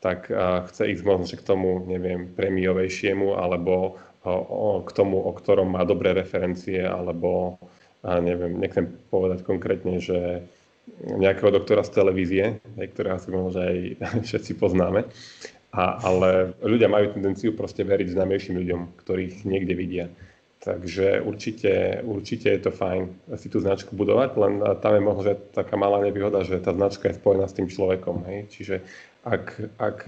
[0.04, 3.96] tak uh, chce ísť možno k tomu, neviem, premiovejšiemu alebo
[4.28, 7.56] uh, k tomu, o ktorom má dobré referencie alebo
[8.04, 10.44] uh, neviem, nechcem povedať konkrétne, že
[11.00, 13.78] nejakého doktora z televízie, ktorého asi možno aj
[14.28, 15.08] všetci poznáme.
[15.74, 20.06] A, ale ľudia majú tendenciu proste veriť známejším ľuďom, ktorých niekde vidia.
[20.64, 25.76] Takže určite, určite je to fajn si tú značku budovať, len tam je možno taká
[25.76, 28.24] malá nevýhoda, že tá značka je spojená s tým človekom.
[28.32, 28.40] Hej?
[28.54, 28.76] Čiže
[29.24, 29.46] ak,
[29.80, 30.00] ak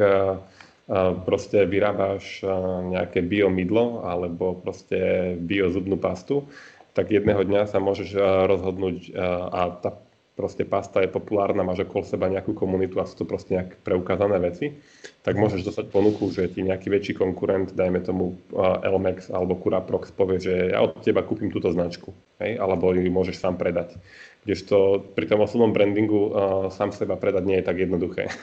[1.25, 2.45] proste vyrábaš
[2.93, 6.45] nejaké biomidlo alebo proste biozubnú pastu,
[6.93, 8.15] tak jedného dňa sa môžeš
[8.47, 9.12] rozhodnúť
[9.51, 10.05] a tá
[10.36, 14.36] proste pasta je populárna, máš okolo seba nejakú komunitu a sú to proste nejaké preukázané
[14.43, 14.76] veci,
[15.24, 18.36] tak môžeš dostať ponuku, že ti nejaký väčší konkurent, dajme tomu
[18.84, 22.12] Elmex alebo Curaprox, povie, že ja od teba kúpim túto značku,
[22.43, 22.60] hej?
[22.60, 23.95] alebo ju môžeš sám predať.
[24.43, 26.30] Kdežto pri tom osobnom brandingu uh,
[26.69, 28.30] sám seba predať nie je tak jednoduché.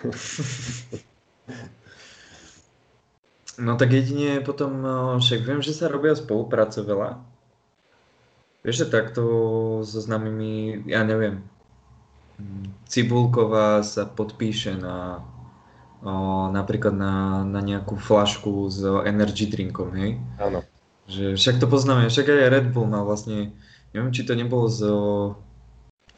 [3.60, 4.80] No tak jedine potom,
[5.20, 7.20] však viem, že sa robia spolupráce veľa.
[8.64, 9.22] Vieš, že takto
[9.84, 11.44] so známymi, ja neviem,
[12.86, 15.24] Cibulková sa podpíše na
[16.02, 20.20] o, napríklad na, na nejakú flašku s energy drinkom, hej?
[20.36, 20.66] Áno.
[21.06, 23.54] Že však to poznáme, však aj Red Bull mal vlastne,
[23.96, 24.96] neviem, či to nebolo zo,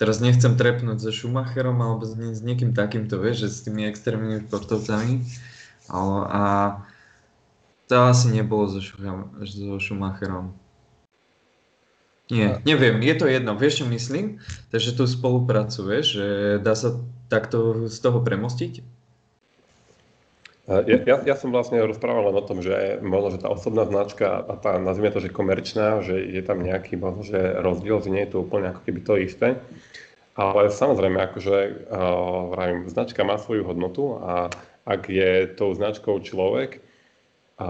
[0.00, 4.48] teraz nechcem trepnúť so Schumacherom alebo s, s niekým takýmto, vieš, že s tými extrémnymi
[4.48, 5.22] športovcami.
[5.92, 6.42] A, a
[7.86, 8.80] to asi nebolo so,
[9.44, 10.56] so Schumacherom.
[12.32, 14.40] Nie, neviem, je to jedno, vieš čo myslím?
[14.72, 16.26] Takže tu spolupracuješ, že
[16.64, 16.96] dá sa
[17.28, 18.80] takto z toho premostiť?
[20.64, 24.40] Ja, ja, ja som vlastne rozprával len o tom, že možno, že tá osobná značka
[24.40, 28.24] a tá, nazvime to, že komerčná, že je tam nejaký možno, že rozdiel, že nie
[28.24, 29.48] je to úplne ako keby to isté.
[30.32, 31.56] Ale samozrejme, akože
[31.92, 34.48] uh, vravím, značka má svoju hodnotu a
[34.88, 36.80] ak je tou značkou človek,
[37.58, 37.68] a,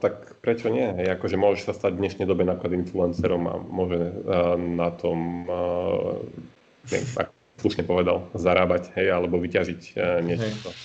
[0.00, 0.84] tak prečo nie?
[1.08, 6.20] Akože môžeš sa stať v dnešnej dobe napríklad influencerom a môže uh, na tom, uh,
[6.92, 7.28] neviem, ak
[7.62, 10.48] slušne povedal, zarábať, hej, alebo vyťažiť uh, niečo.
[10.48, 10.76] Hej.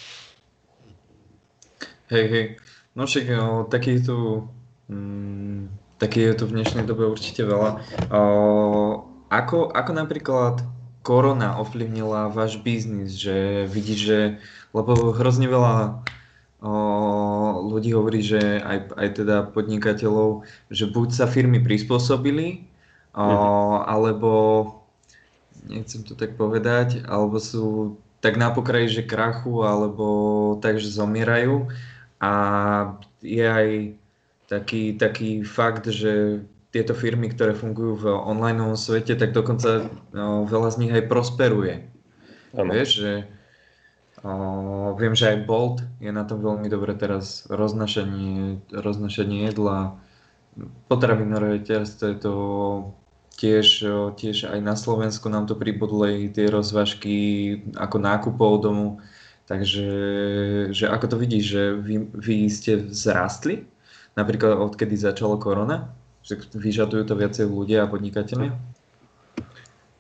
[2.10, 2.46] Hej, hej.
[2.98, 4.18] No však o, takých tu,
[4.90, 5.70] mm,
[6.02, 7.86] je tu v dnešnej dobe určite veľa.
[8.10, 8.22] O,
[9.30, 10.66] ako, ako napríklad
[11.06, 14.20] korona ovplyvnila váš biznis, že vidíš, že,
[14.74, 16.02] lebo hrozne veľa
[16.66, 16.72] o,
[17.70, 22.66] ľudí hovorí, že aj, aj teda podnikateľov, že buď sa firmy prispôsobili,
[23.14, 23.80] o, mhm.
[23.86, 24.32] alebo
[25.70, 30.08] nechcem to tak povedať, alebo sú tak na pokraji, že krachu, alebo
[30.60, 31.72] tak, že zomierajú.
[32.20, 32.32] A
[33.24, 33.68] je aj
[34.52, 40.70] taký, taký fakt, že tieto firmy, ktoré fungujú v online svete, tak dokonca no, veľa
[40.76, 41.88] z nich aj prosperuje.
[42.54, 42.74] Ano.
[42.74, 43.12] Vieš, že
[45.00, 49.96] Viem, že aj Bolt je na tom veľmi dobre teraz roznašanie, roznašanie jedla.
[50.92, 52.34] Potravinové reťazce je to
[53.40, 53.88] tiež,
[54.20, 57.16] tiež aj na Slovensku nám to pribudli tie rozvažky
[57.80, 59.00] ako nákupov domu.
[59.48, 59.88] Takže
[60.76, 63.64] že ako to vidíš, že vy, vy ste vzrastli?
[64.20, 65.96] Napríklad odkedy začalo korona?
[66.28, 68.52] Že vyžadujú to viacej ľudia a podnikatelia?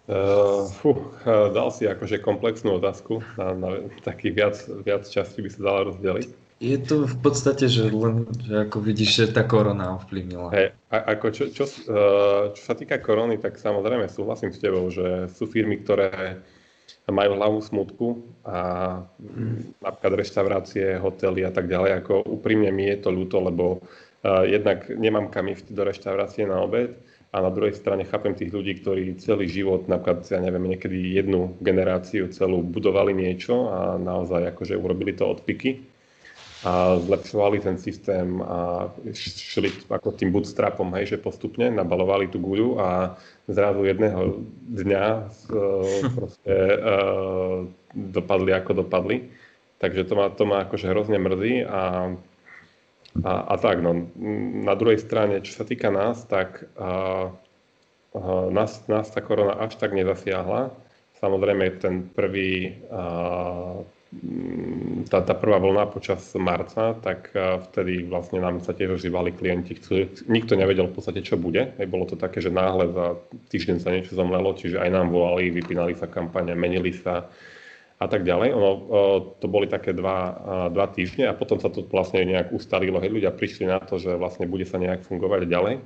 [0.10, 3.70] Uh, fú, uh, dal si akože komplexnú otázku, na, na
[4.02, 6.30] taký viac, viac časti by sa dala rozdeliť.
[6.60, 10.50] Je to v podstate, že len, že ako vidíš, že tá korona ovplyvnila.
[10.50, 14.90] Hey, a, ako čo, čo, uh, čo sa týka korony, tak samozrejme súhlasím s tebou,
[14.90, 16.42] že sú firmy, ktoré
[17.06, 18.08] majú hlavu smutku
[18.50, 18.60] a
[19.22, 19.78] mm.
[19.78, 23.78] napríklad reštaurácie, hotely a tak ďalej, ako úprimne mi je to ľúto, lebo
[24.26, 26.98] uh, jednak nemám kam ísť do reštaurácie na obed,
[27.30, 31.54] a na druhej strane chápem tých ľudí, ktorí celý život, napríklad, ja neviem, niekedy jednu
[31.62, 35.86] generáciu celú budovali niečo a naozaj akože urobili to odpiky
[36.66, 42.82] a zlepšovali ten systém a šli ako tým bootstrapom, hej, že postupne nabalovali tú guľu
[42.82, 43.16] a
[43.48, 47.64] zrazu jedného dňa uh, proste uh,
[47.96, 49.32] dopadli ako dopadli.
[49.80, 52.12] Takže to ma, to ma akože hrozne mrzí a
[53.26, 54.06] a, a tak, no,
[54.64, 58.22] na druhej strane, čo sa týka nás, tak a, a,
[58.54, 60.70] nás, nás tá korona až tak nezasiahla.
[61.20, 63.82] Samozrejme, ten prvý, a,
[65.10, 69.82] tá, tá prvá vlna počas marca, tak a, vtedy vlastne nám sa tiež ožívali klienti,
[69.82, 71.74] chcú, nikto nevedel v podstate, čo bude.
[71.76, 73.18] Aj bolo to také, že náhle za
[73.50, 77.26] týždeň sa niečo zomlelo, čiže aj nám volali, vypínali sa kampane, menili sa
[78.00, 78.56] a tak ďalej.
[78.56, 78.72] Ono,
[79.44, 80.40] to boli také dva,
[80.72, 83.04] dva týždne a potom sa to vlastne nejak ustalilo.
[83.04, 85.84] Hej, ľudia prišli na to, že vlastne bude sa nejak fungovať ďalej.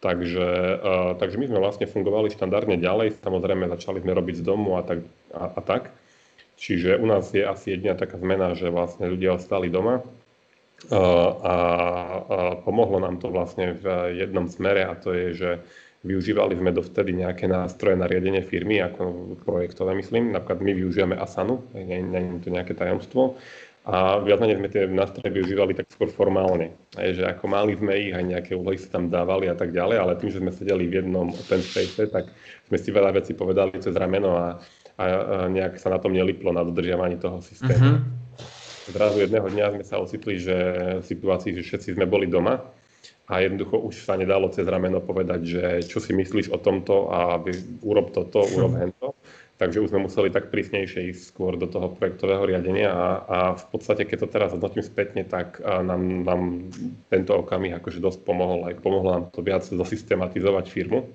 [0.00, 0.48] Takže,
[1.20, 3.20] takže my sme vlastne fungovali štandardne ďalej.
[3.20, 5.04] Samozrejme, začali sme robiť z domu a tak.
[5.36, 5.92] A, a tak.
[6.56, 10.00] Čiže u nás je asi jediná taká zmena, že vlastne ľudia ostali doma.
[10.88, 11.00] A,
[11.44, 11.56] a
[12.64, 13.84] pomohlo nám to vlastne v
[14.24, 15.50] jednom smere a to je, že
[16.06, 20.30] Využívali sme dovtedy nejaké nástroje na riadenie firmy, ako projektové myslím.
[20.30, 23.34] Napríklad my využívame Asanu, nie, je to nejaké tajomstvo.
[23.86, 26.74] A viac menej sme tie nástroje využívali tak skôr formálne.
[26.98, 29.96] Aj, že ako mali sme ich, aj nejaké úlohy sa tam dávali a tak ďalej,
[29.98, 32.30] ale tým, že sme sedeli v jednom open space, tak
[32.66, 34.58] sme si veľa vecí povedali cez rameno a,
[34.98, 35.06] a, a
[35.46, 38.02] nejak sa na tom neliplo na dodržiavaní toho systému.
[38.02, 38.90] Uh-huh.
[38.90, 40.54] Zrazu jedného dňa sme sa ocitli, že
[41.02, 42.62] v situácii, že všetci sme boli doma
[43.26, 47.42] a jednoducho už sa nedalo cez rameno povedať, že čo si myslíš o tomto a
[47.82, 48.80] urob toto, urob hm.
[48.80, 49.08] hento.
[49.56, 53.64] Takže už sme museli tak prísnejšie ísť skôr do toho projektového riadenia a, a v
[53.72, 56.68] podstate, keď to teraz hodnotím spätne, tak nám, nám
[57.08, 61.08] tento okamih akože dosť pomohol, aj pomohlo nám to viac zosystematizovať firmu.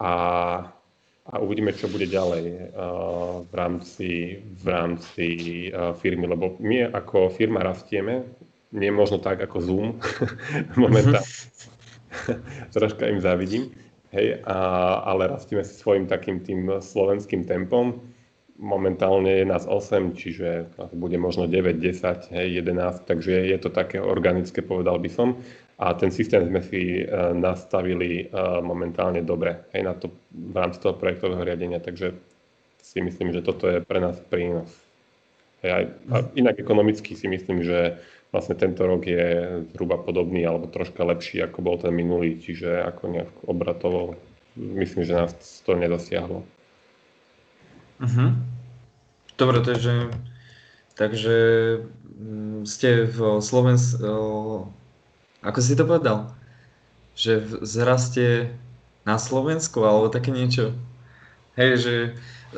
[0.00, 0.12] A,
[1.28, 5.26] a uvidíme, čo bude ďalej uh, v rámci, v rámci
[5.68, 8.24] uh, firmy, lebo my ako firma rastieme,
[8.72, 9.88] nie možno tak ako Zoom
[10.82, 11.24] momentálne.
[12.72, 13.72] Troška im závidím.
[14.12, 14.58] hej, a,
[15.04, 18.00] ale rastieme si svojim takým tým slovenským tempom.
[18.58, 20.66] Momentálne je nás 8, čiže
[20.98, 25.38] bude možno 9, 10, hej, 11, takže je to také organické, povedal by som.
[25.78, 30.82] A ten systém sme si uh, nastavili uh, momentálne dobre hej, na to, v rámci
[30.82, 32.18] toho projektového riadenia, takže
[32.82, 34.74] si myslím, že toto je pre nás prínos.
[35.62, 39.26] Hej, aj, a inak ekonomicky si myslím, že vlastne tento rok je
[39.72, 44.16] zhruba podobný alebo troška lepší, ako bol ten minulý, čiže ako nejak obratovo
[44.58, 46.42] myslím, že nás to nedosiahlo.
[47.98, 48.30] Uh-huh.
[49.38, 50.10] Dobre, takže,
[50.98, 51.36] takže
[52.18, 54.02] mm, ste v Slovensku,
[55.42, 56.34] ako si to povedal?
[57.14, 58.54] Že zrastie
[59.06, 60.74] na Slovensku alebo také niečo?
[61.58, 61.94] Hej, že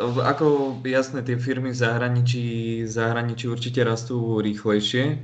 [0.00, 2.46] ako jasné, tie firmy v zahraničí,
[2.85, 5.20] v zahraničí určite rastú rýchlejšie,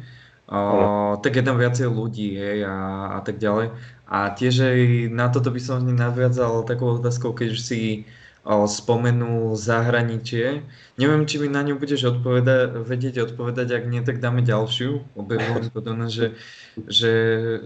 [1.20, 2.76] tak je tam viacej ľudí hej, a,
[3.16, 3.74] a tak ďalej.
[4.06, 4.78] A tiež aj
[5.10, 8.06] na toto by som nadviazal takou otázkou, keď si
[8.46, 10.62] spomenul zahraničie.
[10.94, 15.02] Neviem, či mi na ňu budeš odpoveda- vedieť odpovedať, ak nie, tak dáme ďalšiu.
[15.18, 15.42] Obe
[15.74, 16.38] podobné, že,
[16.86, 17.12] že,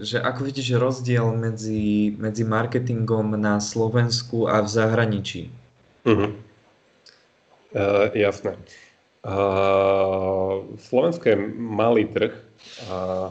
[0.01, 5.53] že ako vidíš rozdiel medzi, medzi marketingom na Slovensku a v zahraničí?
[6.09, 6.33] Uh-huh.
[7.77, 8.57] Uh, jasné.
[8.57, 8.90] Uh,
[10.81, 12.33] Slovensko je malý trh
[12.89, 13.29] a,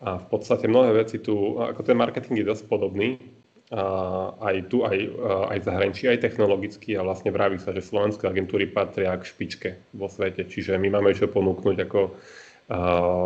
[0.00, 3.20] a v podstate mnohé veci tu, ako ten marketing je dosť podobný,
[4.40, 4.96] aj tu, aj,
[5.50, 10.08] aj zahraničí, aj technologicky a vlastne vraví sa, že slovenské agentúry patria k špičke vo
[10.08, 10.46] svete.
[10.46, 12.00] Čiže my máme čo ponúknuť ako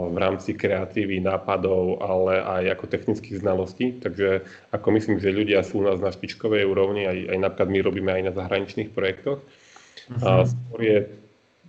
[0.09, 4.03] v rámci kreatívy, nápadov, ale aj ako technických znalostí.
[4.03, 4.43] Takže
[4.75, 8.11] ako myslím, že ľudia sú u nás na špičkovej úrovni, aj, aj napríklad my robíme
[8.19, 9.39] aj na zahraničných projektoch.
[9.39, 10.27] Uh-huh.
[10.27, 10.99] A skôr je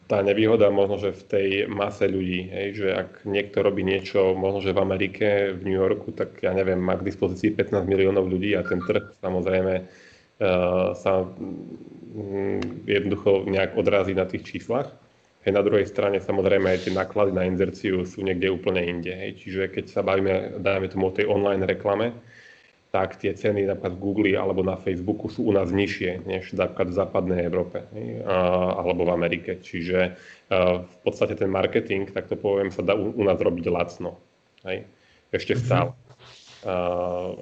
[0.09, 4.65] tá nevýhoda možno, že v tej mase ľudí, hej, že ak niekto robí niečo, možno,
[4.65, 8.57] že v Amerike, v New Yorku, tak ja neviem, má k dispozícii 15 miliónov ľudí
[8.57, 12.57] a ten trh samozrejme uh, sa um,
[12.89, 14.89] jednoducho nejak odrazí na tých číslach.
[15.45, 19.13] Hej, na druhej strane samozrejme aj tie náklady na inzerciu sú niekde úplne inde.
[19.13, 19.45] Hej.
[19.45, 22.17] Čiže keď sa bavíme, dajme tomu o tej online reklame,
[22.89, 26.89] tak tie ceny napríklad v Google alebo na Facebooku sú u nás nižšie než napríklad
[26.89, 27.85] v západnej Európe
[28.25, 29.61] alebo v Amerike.
[29.61, 30.17] Čiže
[30.81, 34.17] v podstate ten marketing, tak to poviem, sa dá u, nás robiť lacno.
[34.65, 34.89] Hej?
[35.29, 35.61] Ešte mhm.
[35.61, 35.91] stále.
[36.59, 37.39] Mm-hmm.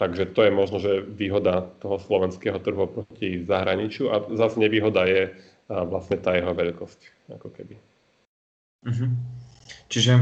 [0.00, 5.36] takže to je možno, že výhoda toho slovenského trhu proti zahraničiu a zase nevýhoda je
[5.66, 7.00] vlastne tá jeho veľkosť.
[7.34, 7.74] Ako keby.
[8.86, 9.10] Mm-hmm.
[9.90, 10.12] Čiže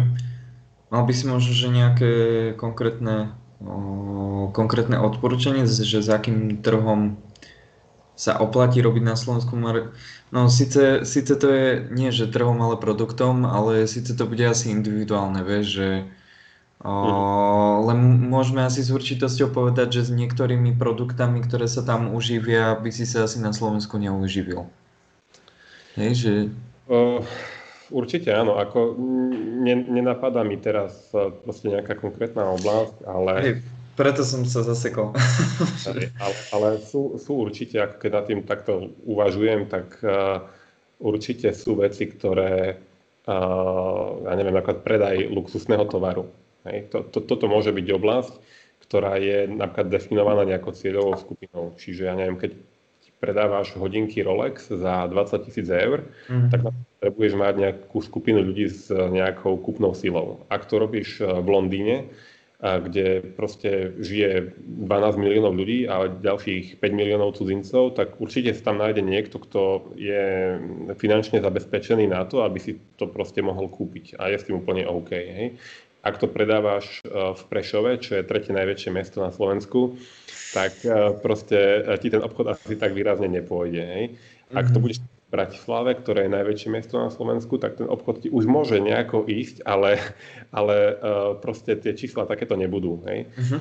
[0.89, 2.13] mal by si možno, že nejaké
[2.57, 3.37] konkrétne
[4.55, 7.19] konkrétne odporúčanie, že s akým trhom
[8.15, 9.59] sa oplatí robiť na Slovensku?
[10.31, 14.71] No síce, síce to je nie že trhom, ale produktom, ale síce to bude asi
[14.71, 15.89] individuálne, vieš, že
[16.83, 17.19] o, mhm.
[17.91, 17.99] len
[18.31, 23.07] môžeme asi s určitosťou povedať, že s niektorými produktami, ktoré sa tam uživia, by si
[23.07, 24.67] sa asi na Slovensku neuživil.
[25.95, 26.33] Hej, že...
[26.91, 27.23] Uh,
[27.95, 28.99] Určite áno, ako
[29.63, 33.33] ne, nenapadá mi teraz e, proste nejaká konkrétna oblasť, ale...
[33.39, 33.55] Hej,
[33.95, 35.15] preto som sa zasekol.
[36.19, 40.43] ale, ale sú, sú určite, ako keď nad tým takto uvažujem, tak uh,
[40.99, 42.75] určite sú veci, ktoré,
[43.31, 46.27] uh, ja neviem, napríklad predaj luxusného tovaru.
[46.67, 48.35] Hej, to, to, toto môže byť oblasť,
[48.83, 51.71] ktorá je napríklad definovaná nejakou cieľovou skupinou.
[51.79, 52.51] Čiže ja neviem, keď
[53.25, 56.53] predávaš hodinky Rolex za 20 tisíc eur, mm.
[56.53, 56.61] tak
[57.01, 60.45] potrebuješ mať nejakú skupinu ľudí s nejakou kúpnou silou.
[60.53, 62.13] Ak to robíš v Londýne,
[62.65, 64.57] kde proste žije
[64.89, 69.93] 12 miliónov ľudí a ďalších 5 miliónov cudzincov, tak určite sa tam nájde niekto, kto
[70.01, 70.57] je
[70.97, 74.89] finančne zabezpečený na to, aby si to proste mohol kúpiť a je s tým úplne
[74.89, 75.13] OK.
[75.13, 75.61] Hej.
[76.05, 79.97] Ak to predávaš v Prešove, čo je tretie najväčšie mesto na Slovensku,
[80.55, 83.83] tak e, proste e, ti ten obchod asi tak výrazne nepôjde.
[83.83, 84.05] Hej.
[84.55, 84.85] Ak to mhm.
[84.87, 88.79] budeš v Bratislave, ktoré je najväčšie mesto na Slovensku, tak ten obchod ti už môže
[88.79, 89.99] nejako ísť, ale,
[90.55, 90.95] ale
[91.43, 93.03] proste tie čísla takéto nebudú.
[93.11, 93.27] Hej.
[93.35, 93.61] Uh-huh.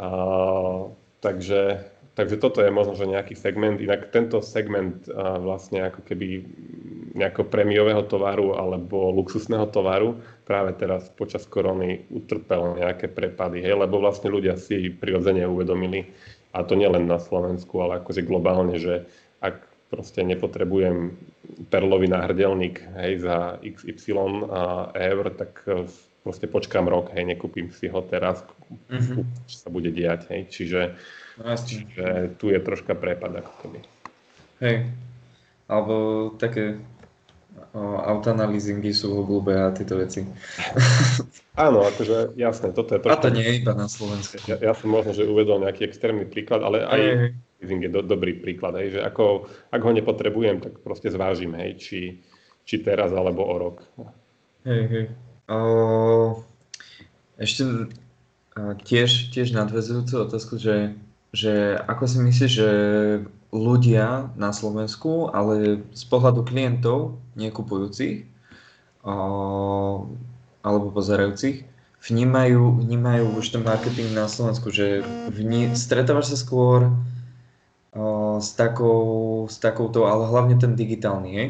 [0.00, 0.80] Uh,
[1.20, 1.84] takže,
[2.16, 3.84] takže toto je možno, že nejaký segment.
[3.84, 5.04] Inak tento segment
[5.44, 6.40] vlastne ako keby
[7.14, 13.98] nejakého prémiového tovaru alebo luxusného tovaru práve teraz počas korony utrpel nejaké prepady, hej, lebo
[13.98, 16.06] vlastne ľudia si prirodzene uvedomili,
[16.50, 19.06] a to nielen na Slovensku, ale akože globálne, že
[19.38, 21.14] ak proste nepotrebujem
[21.70, 24.50] perlový náhrdelník hej, za XY
[24.94, 25.86] eur, tak e,
[26.22, 28.42] proste počkám rok, hej, nekúpim si ho teraz,
[28.90, 29.46] mm-hmm.
[29.46, 30.80] čo sa bude diať, hej, čiže,
[31.42, 33.78] no, čiže tu je troška prepad ako keby.
[34.62, 34.76] Hej,
[35.70, 35.94] alebo
[36.34, 36.82] také
[38.06, 40.26] auta na leasingy sú v a tieto veci.
[41.66, 43.08] Áno, akože jasné, toto je to.
[43.10, 44.42] A to nie je iba na Slovensku.
[44.50, 47.30] Ja, ja som možno, že uvedol nejaký extrémny príklad, ale aj hey.
[47.62, 51.78] leasing je do, dobrý príklad, hej, že ako, ak ho nepotrebujem, tak proste zvážim, hej,
[51.78, 52.00] či,
[52.66, 53.76] či teraz alebo o rok.
[54.66, 55.06] Hej, hej.
[55.50, 56.42] O,
[57.38, 57.90] ešte
[58.82, 60.98] tiež, tiež nadvezujúcu otázku, že,
[61.30, 62.70] že ako si myslíš, že
[63.50, 68.30] ľudia na Slovensku, ale z pohľadu klientov, nekupujúcich
[70.60, 71.64] alebo pozerajúcich,
[72.00, 76.92] vnímajú, vnímajú už ten marketing na Slovensku, že vní, stretávaš sa skôr
[77.92, 81.48] o, s, takou, s takouto, ale hlavne ten digitálny, hej?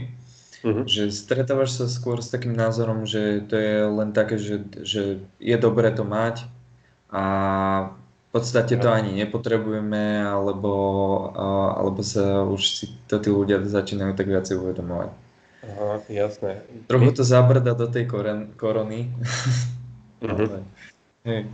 [0.61, 0.85] Uh-huh.
[0.85, 5.03] Že stretávaš sa skôr s takým názorom, že to je len také, že, že
[5.41, 6.47] je dobré to mať
[7.11, 7.25] a
[8.31, 10.71] v podstate to ani nepotrebujeme, alebo,
[11.75, 15.11] alebo sa už si to tí ľudia začínajú tak viacej uvedomovať.
[15.67, 16.63] Aha, jasné.
[16.87, 19.11] Trochu to zabrda do tej koren, korony.
[20.21, 20.61] Uh-huh.
[21.25, 21.49] hej.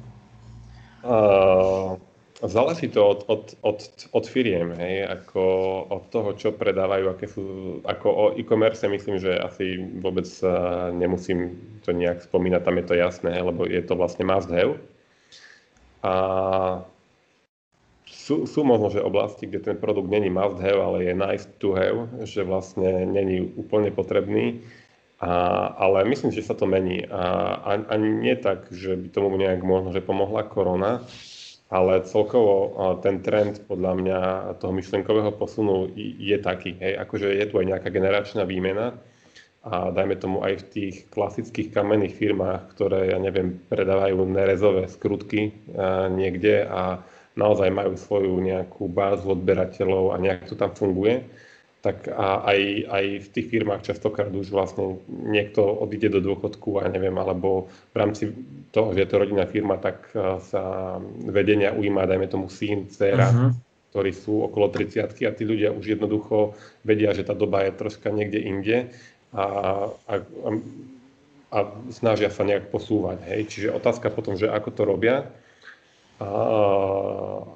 [1.06, 1.94] Uh,
[2.42, 3.78] záleží to od, od, od,
[4.10, 5.42] od firiem, hej, ako
[5.86, 7.44] od toho, čo predávajú, aké sú,
[7.86, 10.26] ako o e-commerce myslím, že asi vôbec
[10.98, 14.74] nemusím to nejak spomínať, tam je to jasné, lebo je to vlastne must have
[16.02, 16.12] a
[18.06, 21.74] sú, sú možno, že oblasti, kde ten produkt není must have, ale je nice to
[21.74, 24.62] have, že vlastne není úplne potrebný.
[25.16, 27.08] A, ale myslím, že sa to mení.
[27.08, 31.02] A ani nie tak, že by tomu nejak možno, že pomohla korona,
[31.66, 34.18] ale celkovo ten trend podľa mňa
[34.62, 36.78] toho myšlenkového posunu je taký.
[36.78, 38.94] Hej, akože je tu aj nejaká generačná výmena,
[39.66, 45.50] a dajme tomu aj v tých klasických kamenných firmách, ktoré, ja neviem, predávajú nerezové skrutky
[46.14, 47.02] niekde a
[47.34, 51.26] naozaj majú svoju nejakú bázu odberateľov a nejak to tam funguje,
[51.82, 52.60] tak a aj,
[52.90, 57.96] aj v tých firmách častokrát už vlastne niekto odíde do dôchodku a neviem, alebo v
[57.98, 58.30] rámci
[58.70, 60.10] toho, že je to rodinná firma, tak
[60.46, 60.96] sa
[61.26, 63.50] vedenia ujíma, dajme tomu syn, dcera, uh-huh.
[63.94, 66.54] ktorí sú okolo 30 a tí ľudia už jednoducho
[66.86, 68.76] vedia, že tá doba je troška niekde inde
[69.36, 69.46] a,
[70.08, 70.14] a,
[71.52, 71.58] a
[71.92, 73.20] snažia sa nejak posúvať.
[73.28, 73.40] Hej.
[73.52, 75.28] Čiže otázka potom, že ako to robia,
[76.16, 76.32] a,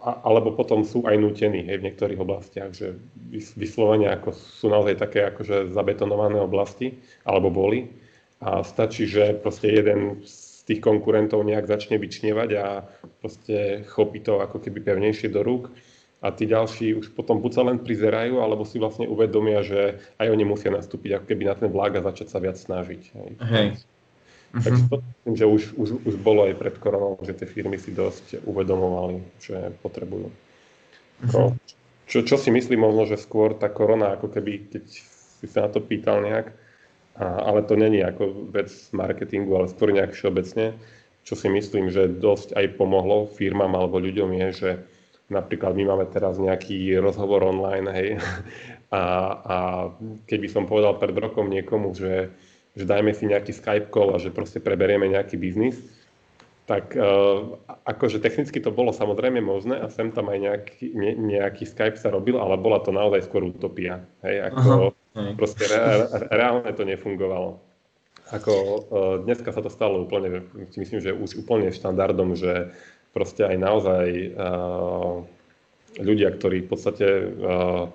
[0.05, 3.01] a, alebo potom sú aj nutení hej, v niektorých oblastiach, že
[3.57, 7.89] vyslovene ako sú naozaj také akože zabetonované oblasti, alebo boli.
[8.45, 12.85] A stačí, že proste jeden z tých konkurentov nejak začne vyčnievať a
[13.25, 15.73] proste chopí to ako keby pevnejšie do rúk
[16.21, 20.29] a tí ďalší už potom buď sa len prizerajú, alebo si vlastne uvedomia, že aj
[20.29, 23.03] oni musia nastúpiť ako keby na ten vlák a začať sa viac snažiť.
[23.17, 23.31] Hej.
[23.41, 23.69] Hej.
[24.51, 27.95] Takže to myslím, že už, už, už bolo aj pred koronou, že tie firmy si
[27.95, 30.29] dosť uvedomovali, že potrebujú.
[31.23, 31.55] Uh-huh.
[32.11, 34.85] Čo, čo si myslím možno, že skôr tá korona, ako keby, keď
[35.41, 36.51] si sa na to pýtal nejak,
[37.15, 40.75] a, ale to není ako vec marketingu, ale skôr nejak všeobecne,
[41.23, 44.71] čo si myslím, že dosť aj pomohlo firmám alebo ľuďom je, že
[45.31, 48.09] Napríklad my máme teraz nejaký rozhovor online, hej,
[48.91, 49.03] a,
[49.47, 49.57] a
[50.27, 52.35] keby som povedal pred rokom niekomu, že,
[52.75, 55.79] že dajme si nejaký Skype call a že proste preberieme nejaký biznis,
[56.67, 61.67] tak uh, akože technicky to bolo samozrejme možné a sem tam aj nejaký, ne, nejaký
[61.67, 64.07] Skype sa robil, ale bola to naozaj skôr utopia.
[64.23, 65.35] Hej, ako Aha.
[65.35, 67.59] proste re, reálne to nefungovalo.
[68.31, 68.79] Ako uh,
[69.27, 70.47] dneska sa to stalo úplne,
[70.79, 72.71] myslím, že už úplne štandardom, že
[73.11, 75.23] proste aj naozaj uh,
[75.99, 77.91] ľudia, ktorí v podstate uh,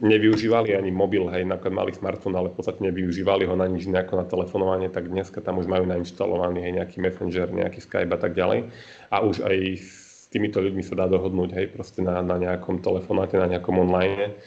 [0.00, 4.16] nevyužívali ani mobil, hej, napríklad mali smartfón, ale v podstate nevyužívali ho na nič nejako
[4.16, 8.32] na telefonovanie, tak dneska tam už majú nainštalovaný hej, nejaký Messenger, nejaký Skype a tak
[8.32, 8.72] ďalej.
[9.12, 13.36] A už aj s týmito ľuďmi sa dá dohodnúť, hej, proste na, na nejakom telefonáte,
[13.36, 14.40] na nejakom online.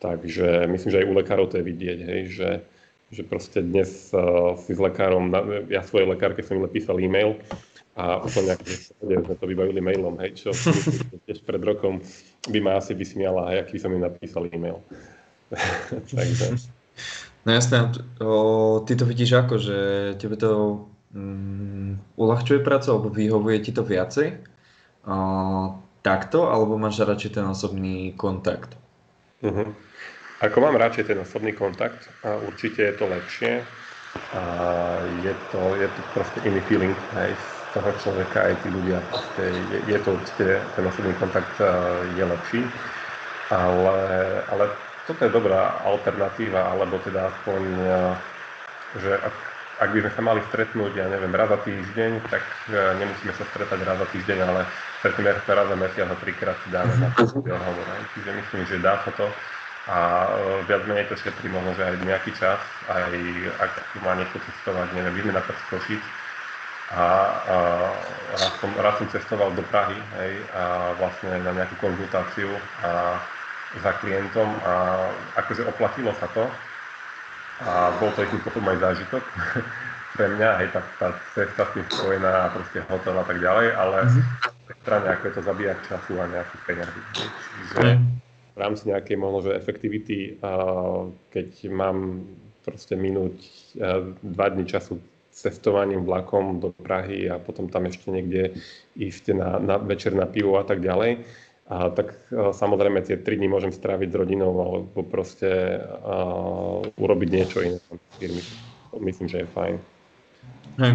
[0.00, 2.50] Takže myslím, že aj u lekárov to je vidieť, hej, že,
[3.12, 5.28] že proste dnes uh, si s lekárom,
[5.68, 7.36] ja svojej lekárke som písal e-mail,
[7.98, 8.64] a úplne ako
[9.02, 10.54] sme to vybavili mailom, hej, čo
[11.26, 11.98] tiež pred rokom
[12.46, 14.78] by ma asi vysmiala, hej, aký som im napísal e-mail.
[16.14, 16.70] Takže.
[17.42, 17.90] No jasné,
[18.22, 19.78] o, ty to vidíš ako, že
[20.22, 24.38] tebe to um, uľahčuje prácu, alebo vyhovuje ti to viacej?
[25.02, 25.16] O,
[26.06, 28.78] takto, alebo máš radšej ten osobný kontakt?
[29.42, 29.74] Uh-huh.
[30.38, 33.66] Ako mám radšej ten osobný kontakt, a určite je to lepšie.
[34.38, 34.42] A
[35.22, 37.34] je to, je to proste iný feeling, hej,
[37.74, 38.98] toho človeka, aj tí ľudia,
[39.38, 40.46] je, je to určite,
[40.76, 41.68] ten osobný kontakt eh,
[42.16, 42.60] je lepší,
[43.52, 43.98] ale,
[44.48, 44.64] ale
[45.08, 48.12] toto je dobrá alternatíva, alebo teda aspoň, eh,
[49.04, 49.34] že ak,
[49.78, 53.44] ak by sme sa mali stretnúť, ja neviem, raz za týždeň, tak eh, nemusíme sa
[53.52, 54.60] stretať raz za týždeň, ale
[55.04, 57.86] stretneme sa raz za mesiac a trikrát dáme na to hovor.
[58.16, 59.28] Čiže myslím, že dá sa to.
[59.88, 60.28] a
[60.68, 62.60] viac menej to šetrí možno, že aj nejaký čas,
[62.92, 63.08] aj
[63.56, 63.72] ak
[64.04, 66.04] má niekto cestovať, neviem, napríklad z Košic,
[66.88, 67.56] a, a
[68.32, 72.48] raz, som, raz som cestoval do Prahy hej, a vlastne na nejakú konzultáciu
[72.80, 73.20] a
[73.84, 75.04] za klientom a
[75.36, 76.48] akože oplatilo sa to
[77.60, 79.24] a bol to akým potom aj zážitok
[80.16, 83.96] pre mňa, aj tá, tá cesta s tým spojená proste hotel a tak ďalej, ale
[84.08, 84.24] mm-hmm.
[84.80, 87.00] strane ako je to zabíjať času a nejakých peňazí.
[87.12, 87.88] Čiže
[88.56, 90.40] v rámci nejakej možno, že efektivity,
[91.30, 92.24] keď mám
[92.64, 93.36] proste minúť
[94.24, 94.98] dva dní času
[95.38, 98.58] cestovaním vlakom do Prahy a potom tam ešte niekde
[98.98, 101.22] ísť na, na večer na pivo a tak ďalej.
[101.68, 107.28] A tak a, samozrejme tie tri dní môžem stráviť s rodinou alebo proste a, urobiť
[107.30, 108.42] niečo iné v firmy.
[108.98, 109.74] Myslím, že je fajn.
[110.82, 110.94] Hej.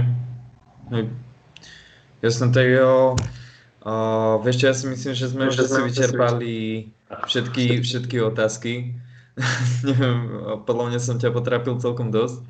[0.92, 1.04] Hej.
[2.24, 3.16] Jasné, tak jo.
[3.84, 6.56] Uh, vieš čo, ja si myslím, že sme už asi vyčerpali
[7.28, 8.96] všetky, všetky otázky.
[9.88, 10.18] Neviem,
[10.64, 12.48] podľa mňa som ťa potrapil celkom dosť.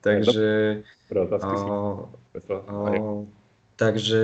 [0.00, 0.80] Takže...
[1.12, 2.06] Uh,
[2.48, 3.26] uh,
[3.76, 4.22] takže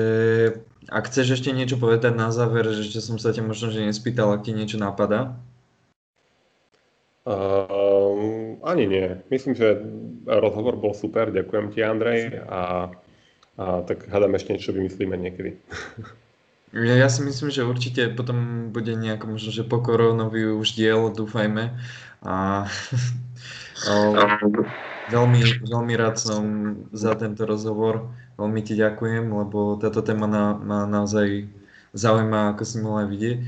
[0.86, 4.32] ak chceš ešte niečo povedať na záver, že ešte som sa ťa možno že nespýtal,
[4.32, 5.36] ak ti niečo napadá?
[7.26, 9.08] Uh, ani nie.
[9.34, 9.82] Myslím, že
[10.30, 11.34] rozhovor bol super.
[11.34, 12.38] Ďakujem ti, Andrej.
[12.46, 12.94] A,
[13.58, 15.58] a tak hľadám ešte niečo vymyslíme niekedy.
[16.70, 21.10] Ja, ja si myslím, že určite potom bude nejako možno, že po koronovi už diel,
[21.10, 21.74] dúfajme.
[22.22, 22.66] A,
[23.86, 23.92] a,
[25.06, 26.42] Veľmi, veľmi rád som
[26.90, 28.10] za tento rozhovor.
[28.36, 31.46] Veľmi ti ďakujem, lebo táto téma na, ma naozaj
[31.94, 33.38] zaujíma, ako si mohla vidieť.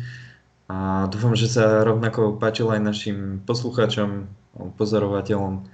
[0.68, 4.30] A dúfam, že sa rovnako páčilo aj našim poslucháčom,
[4.78, 5.66] pozorovateľom.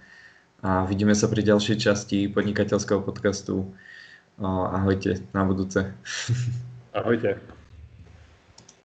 [0.65, 3.69] A vidíme sa pri ďalšej časti podnikateľského podcastu.
[4.41, 5.93] Ahojte na budúce.
[6.97, 7.54] Ahojte.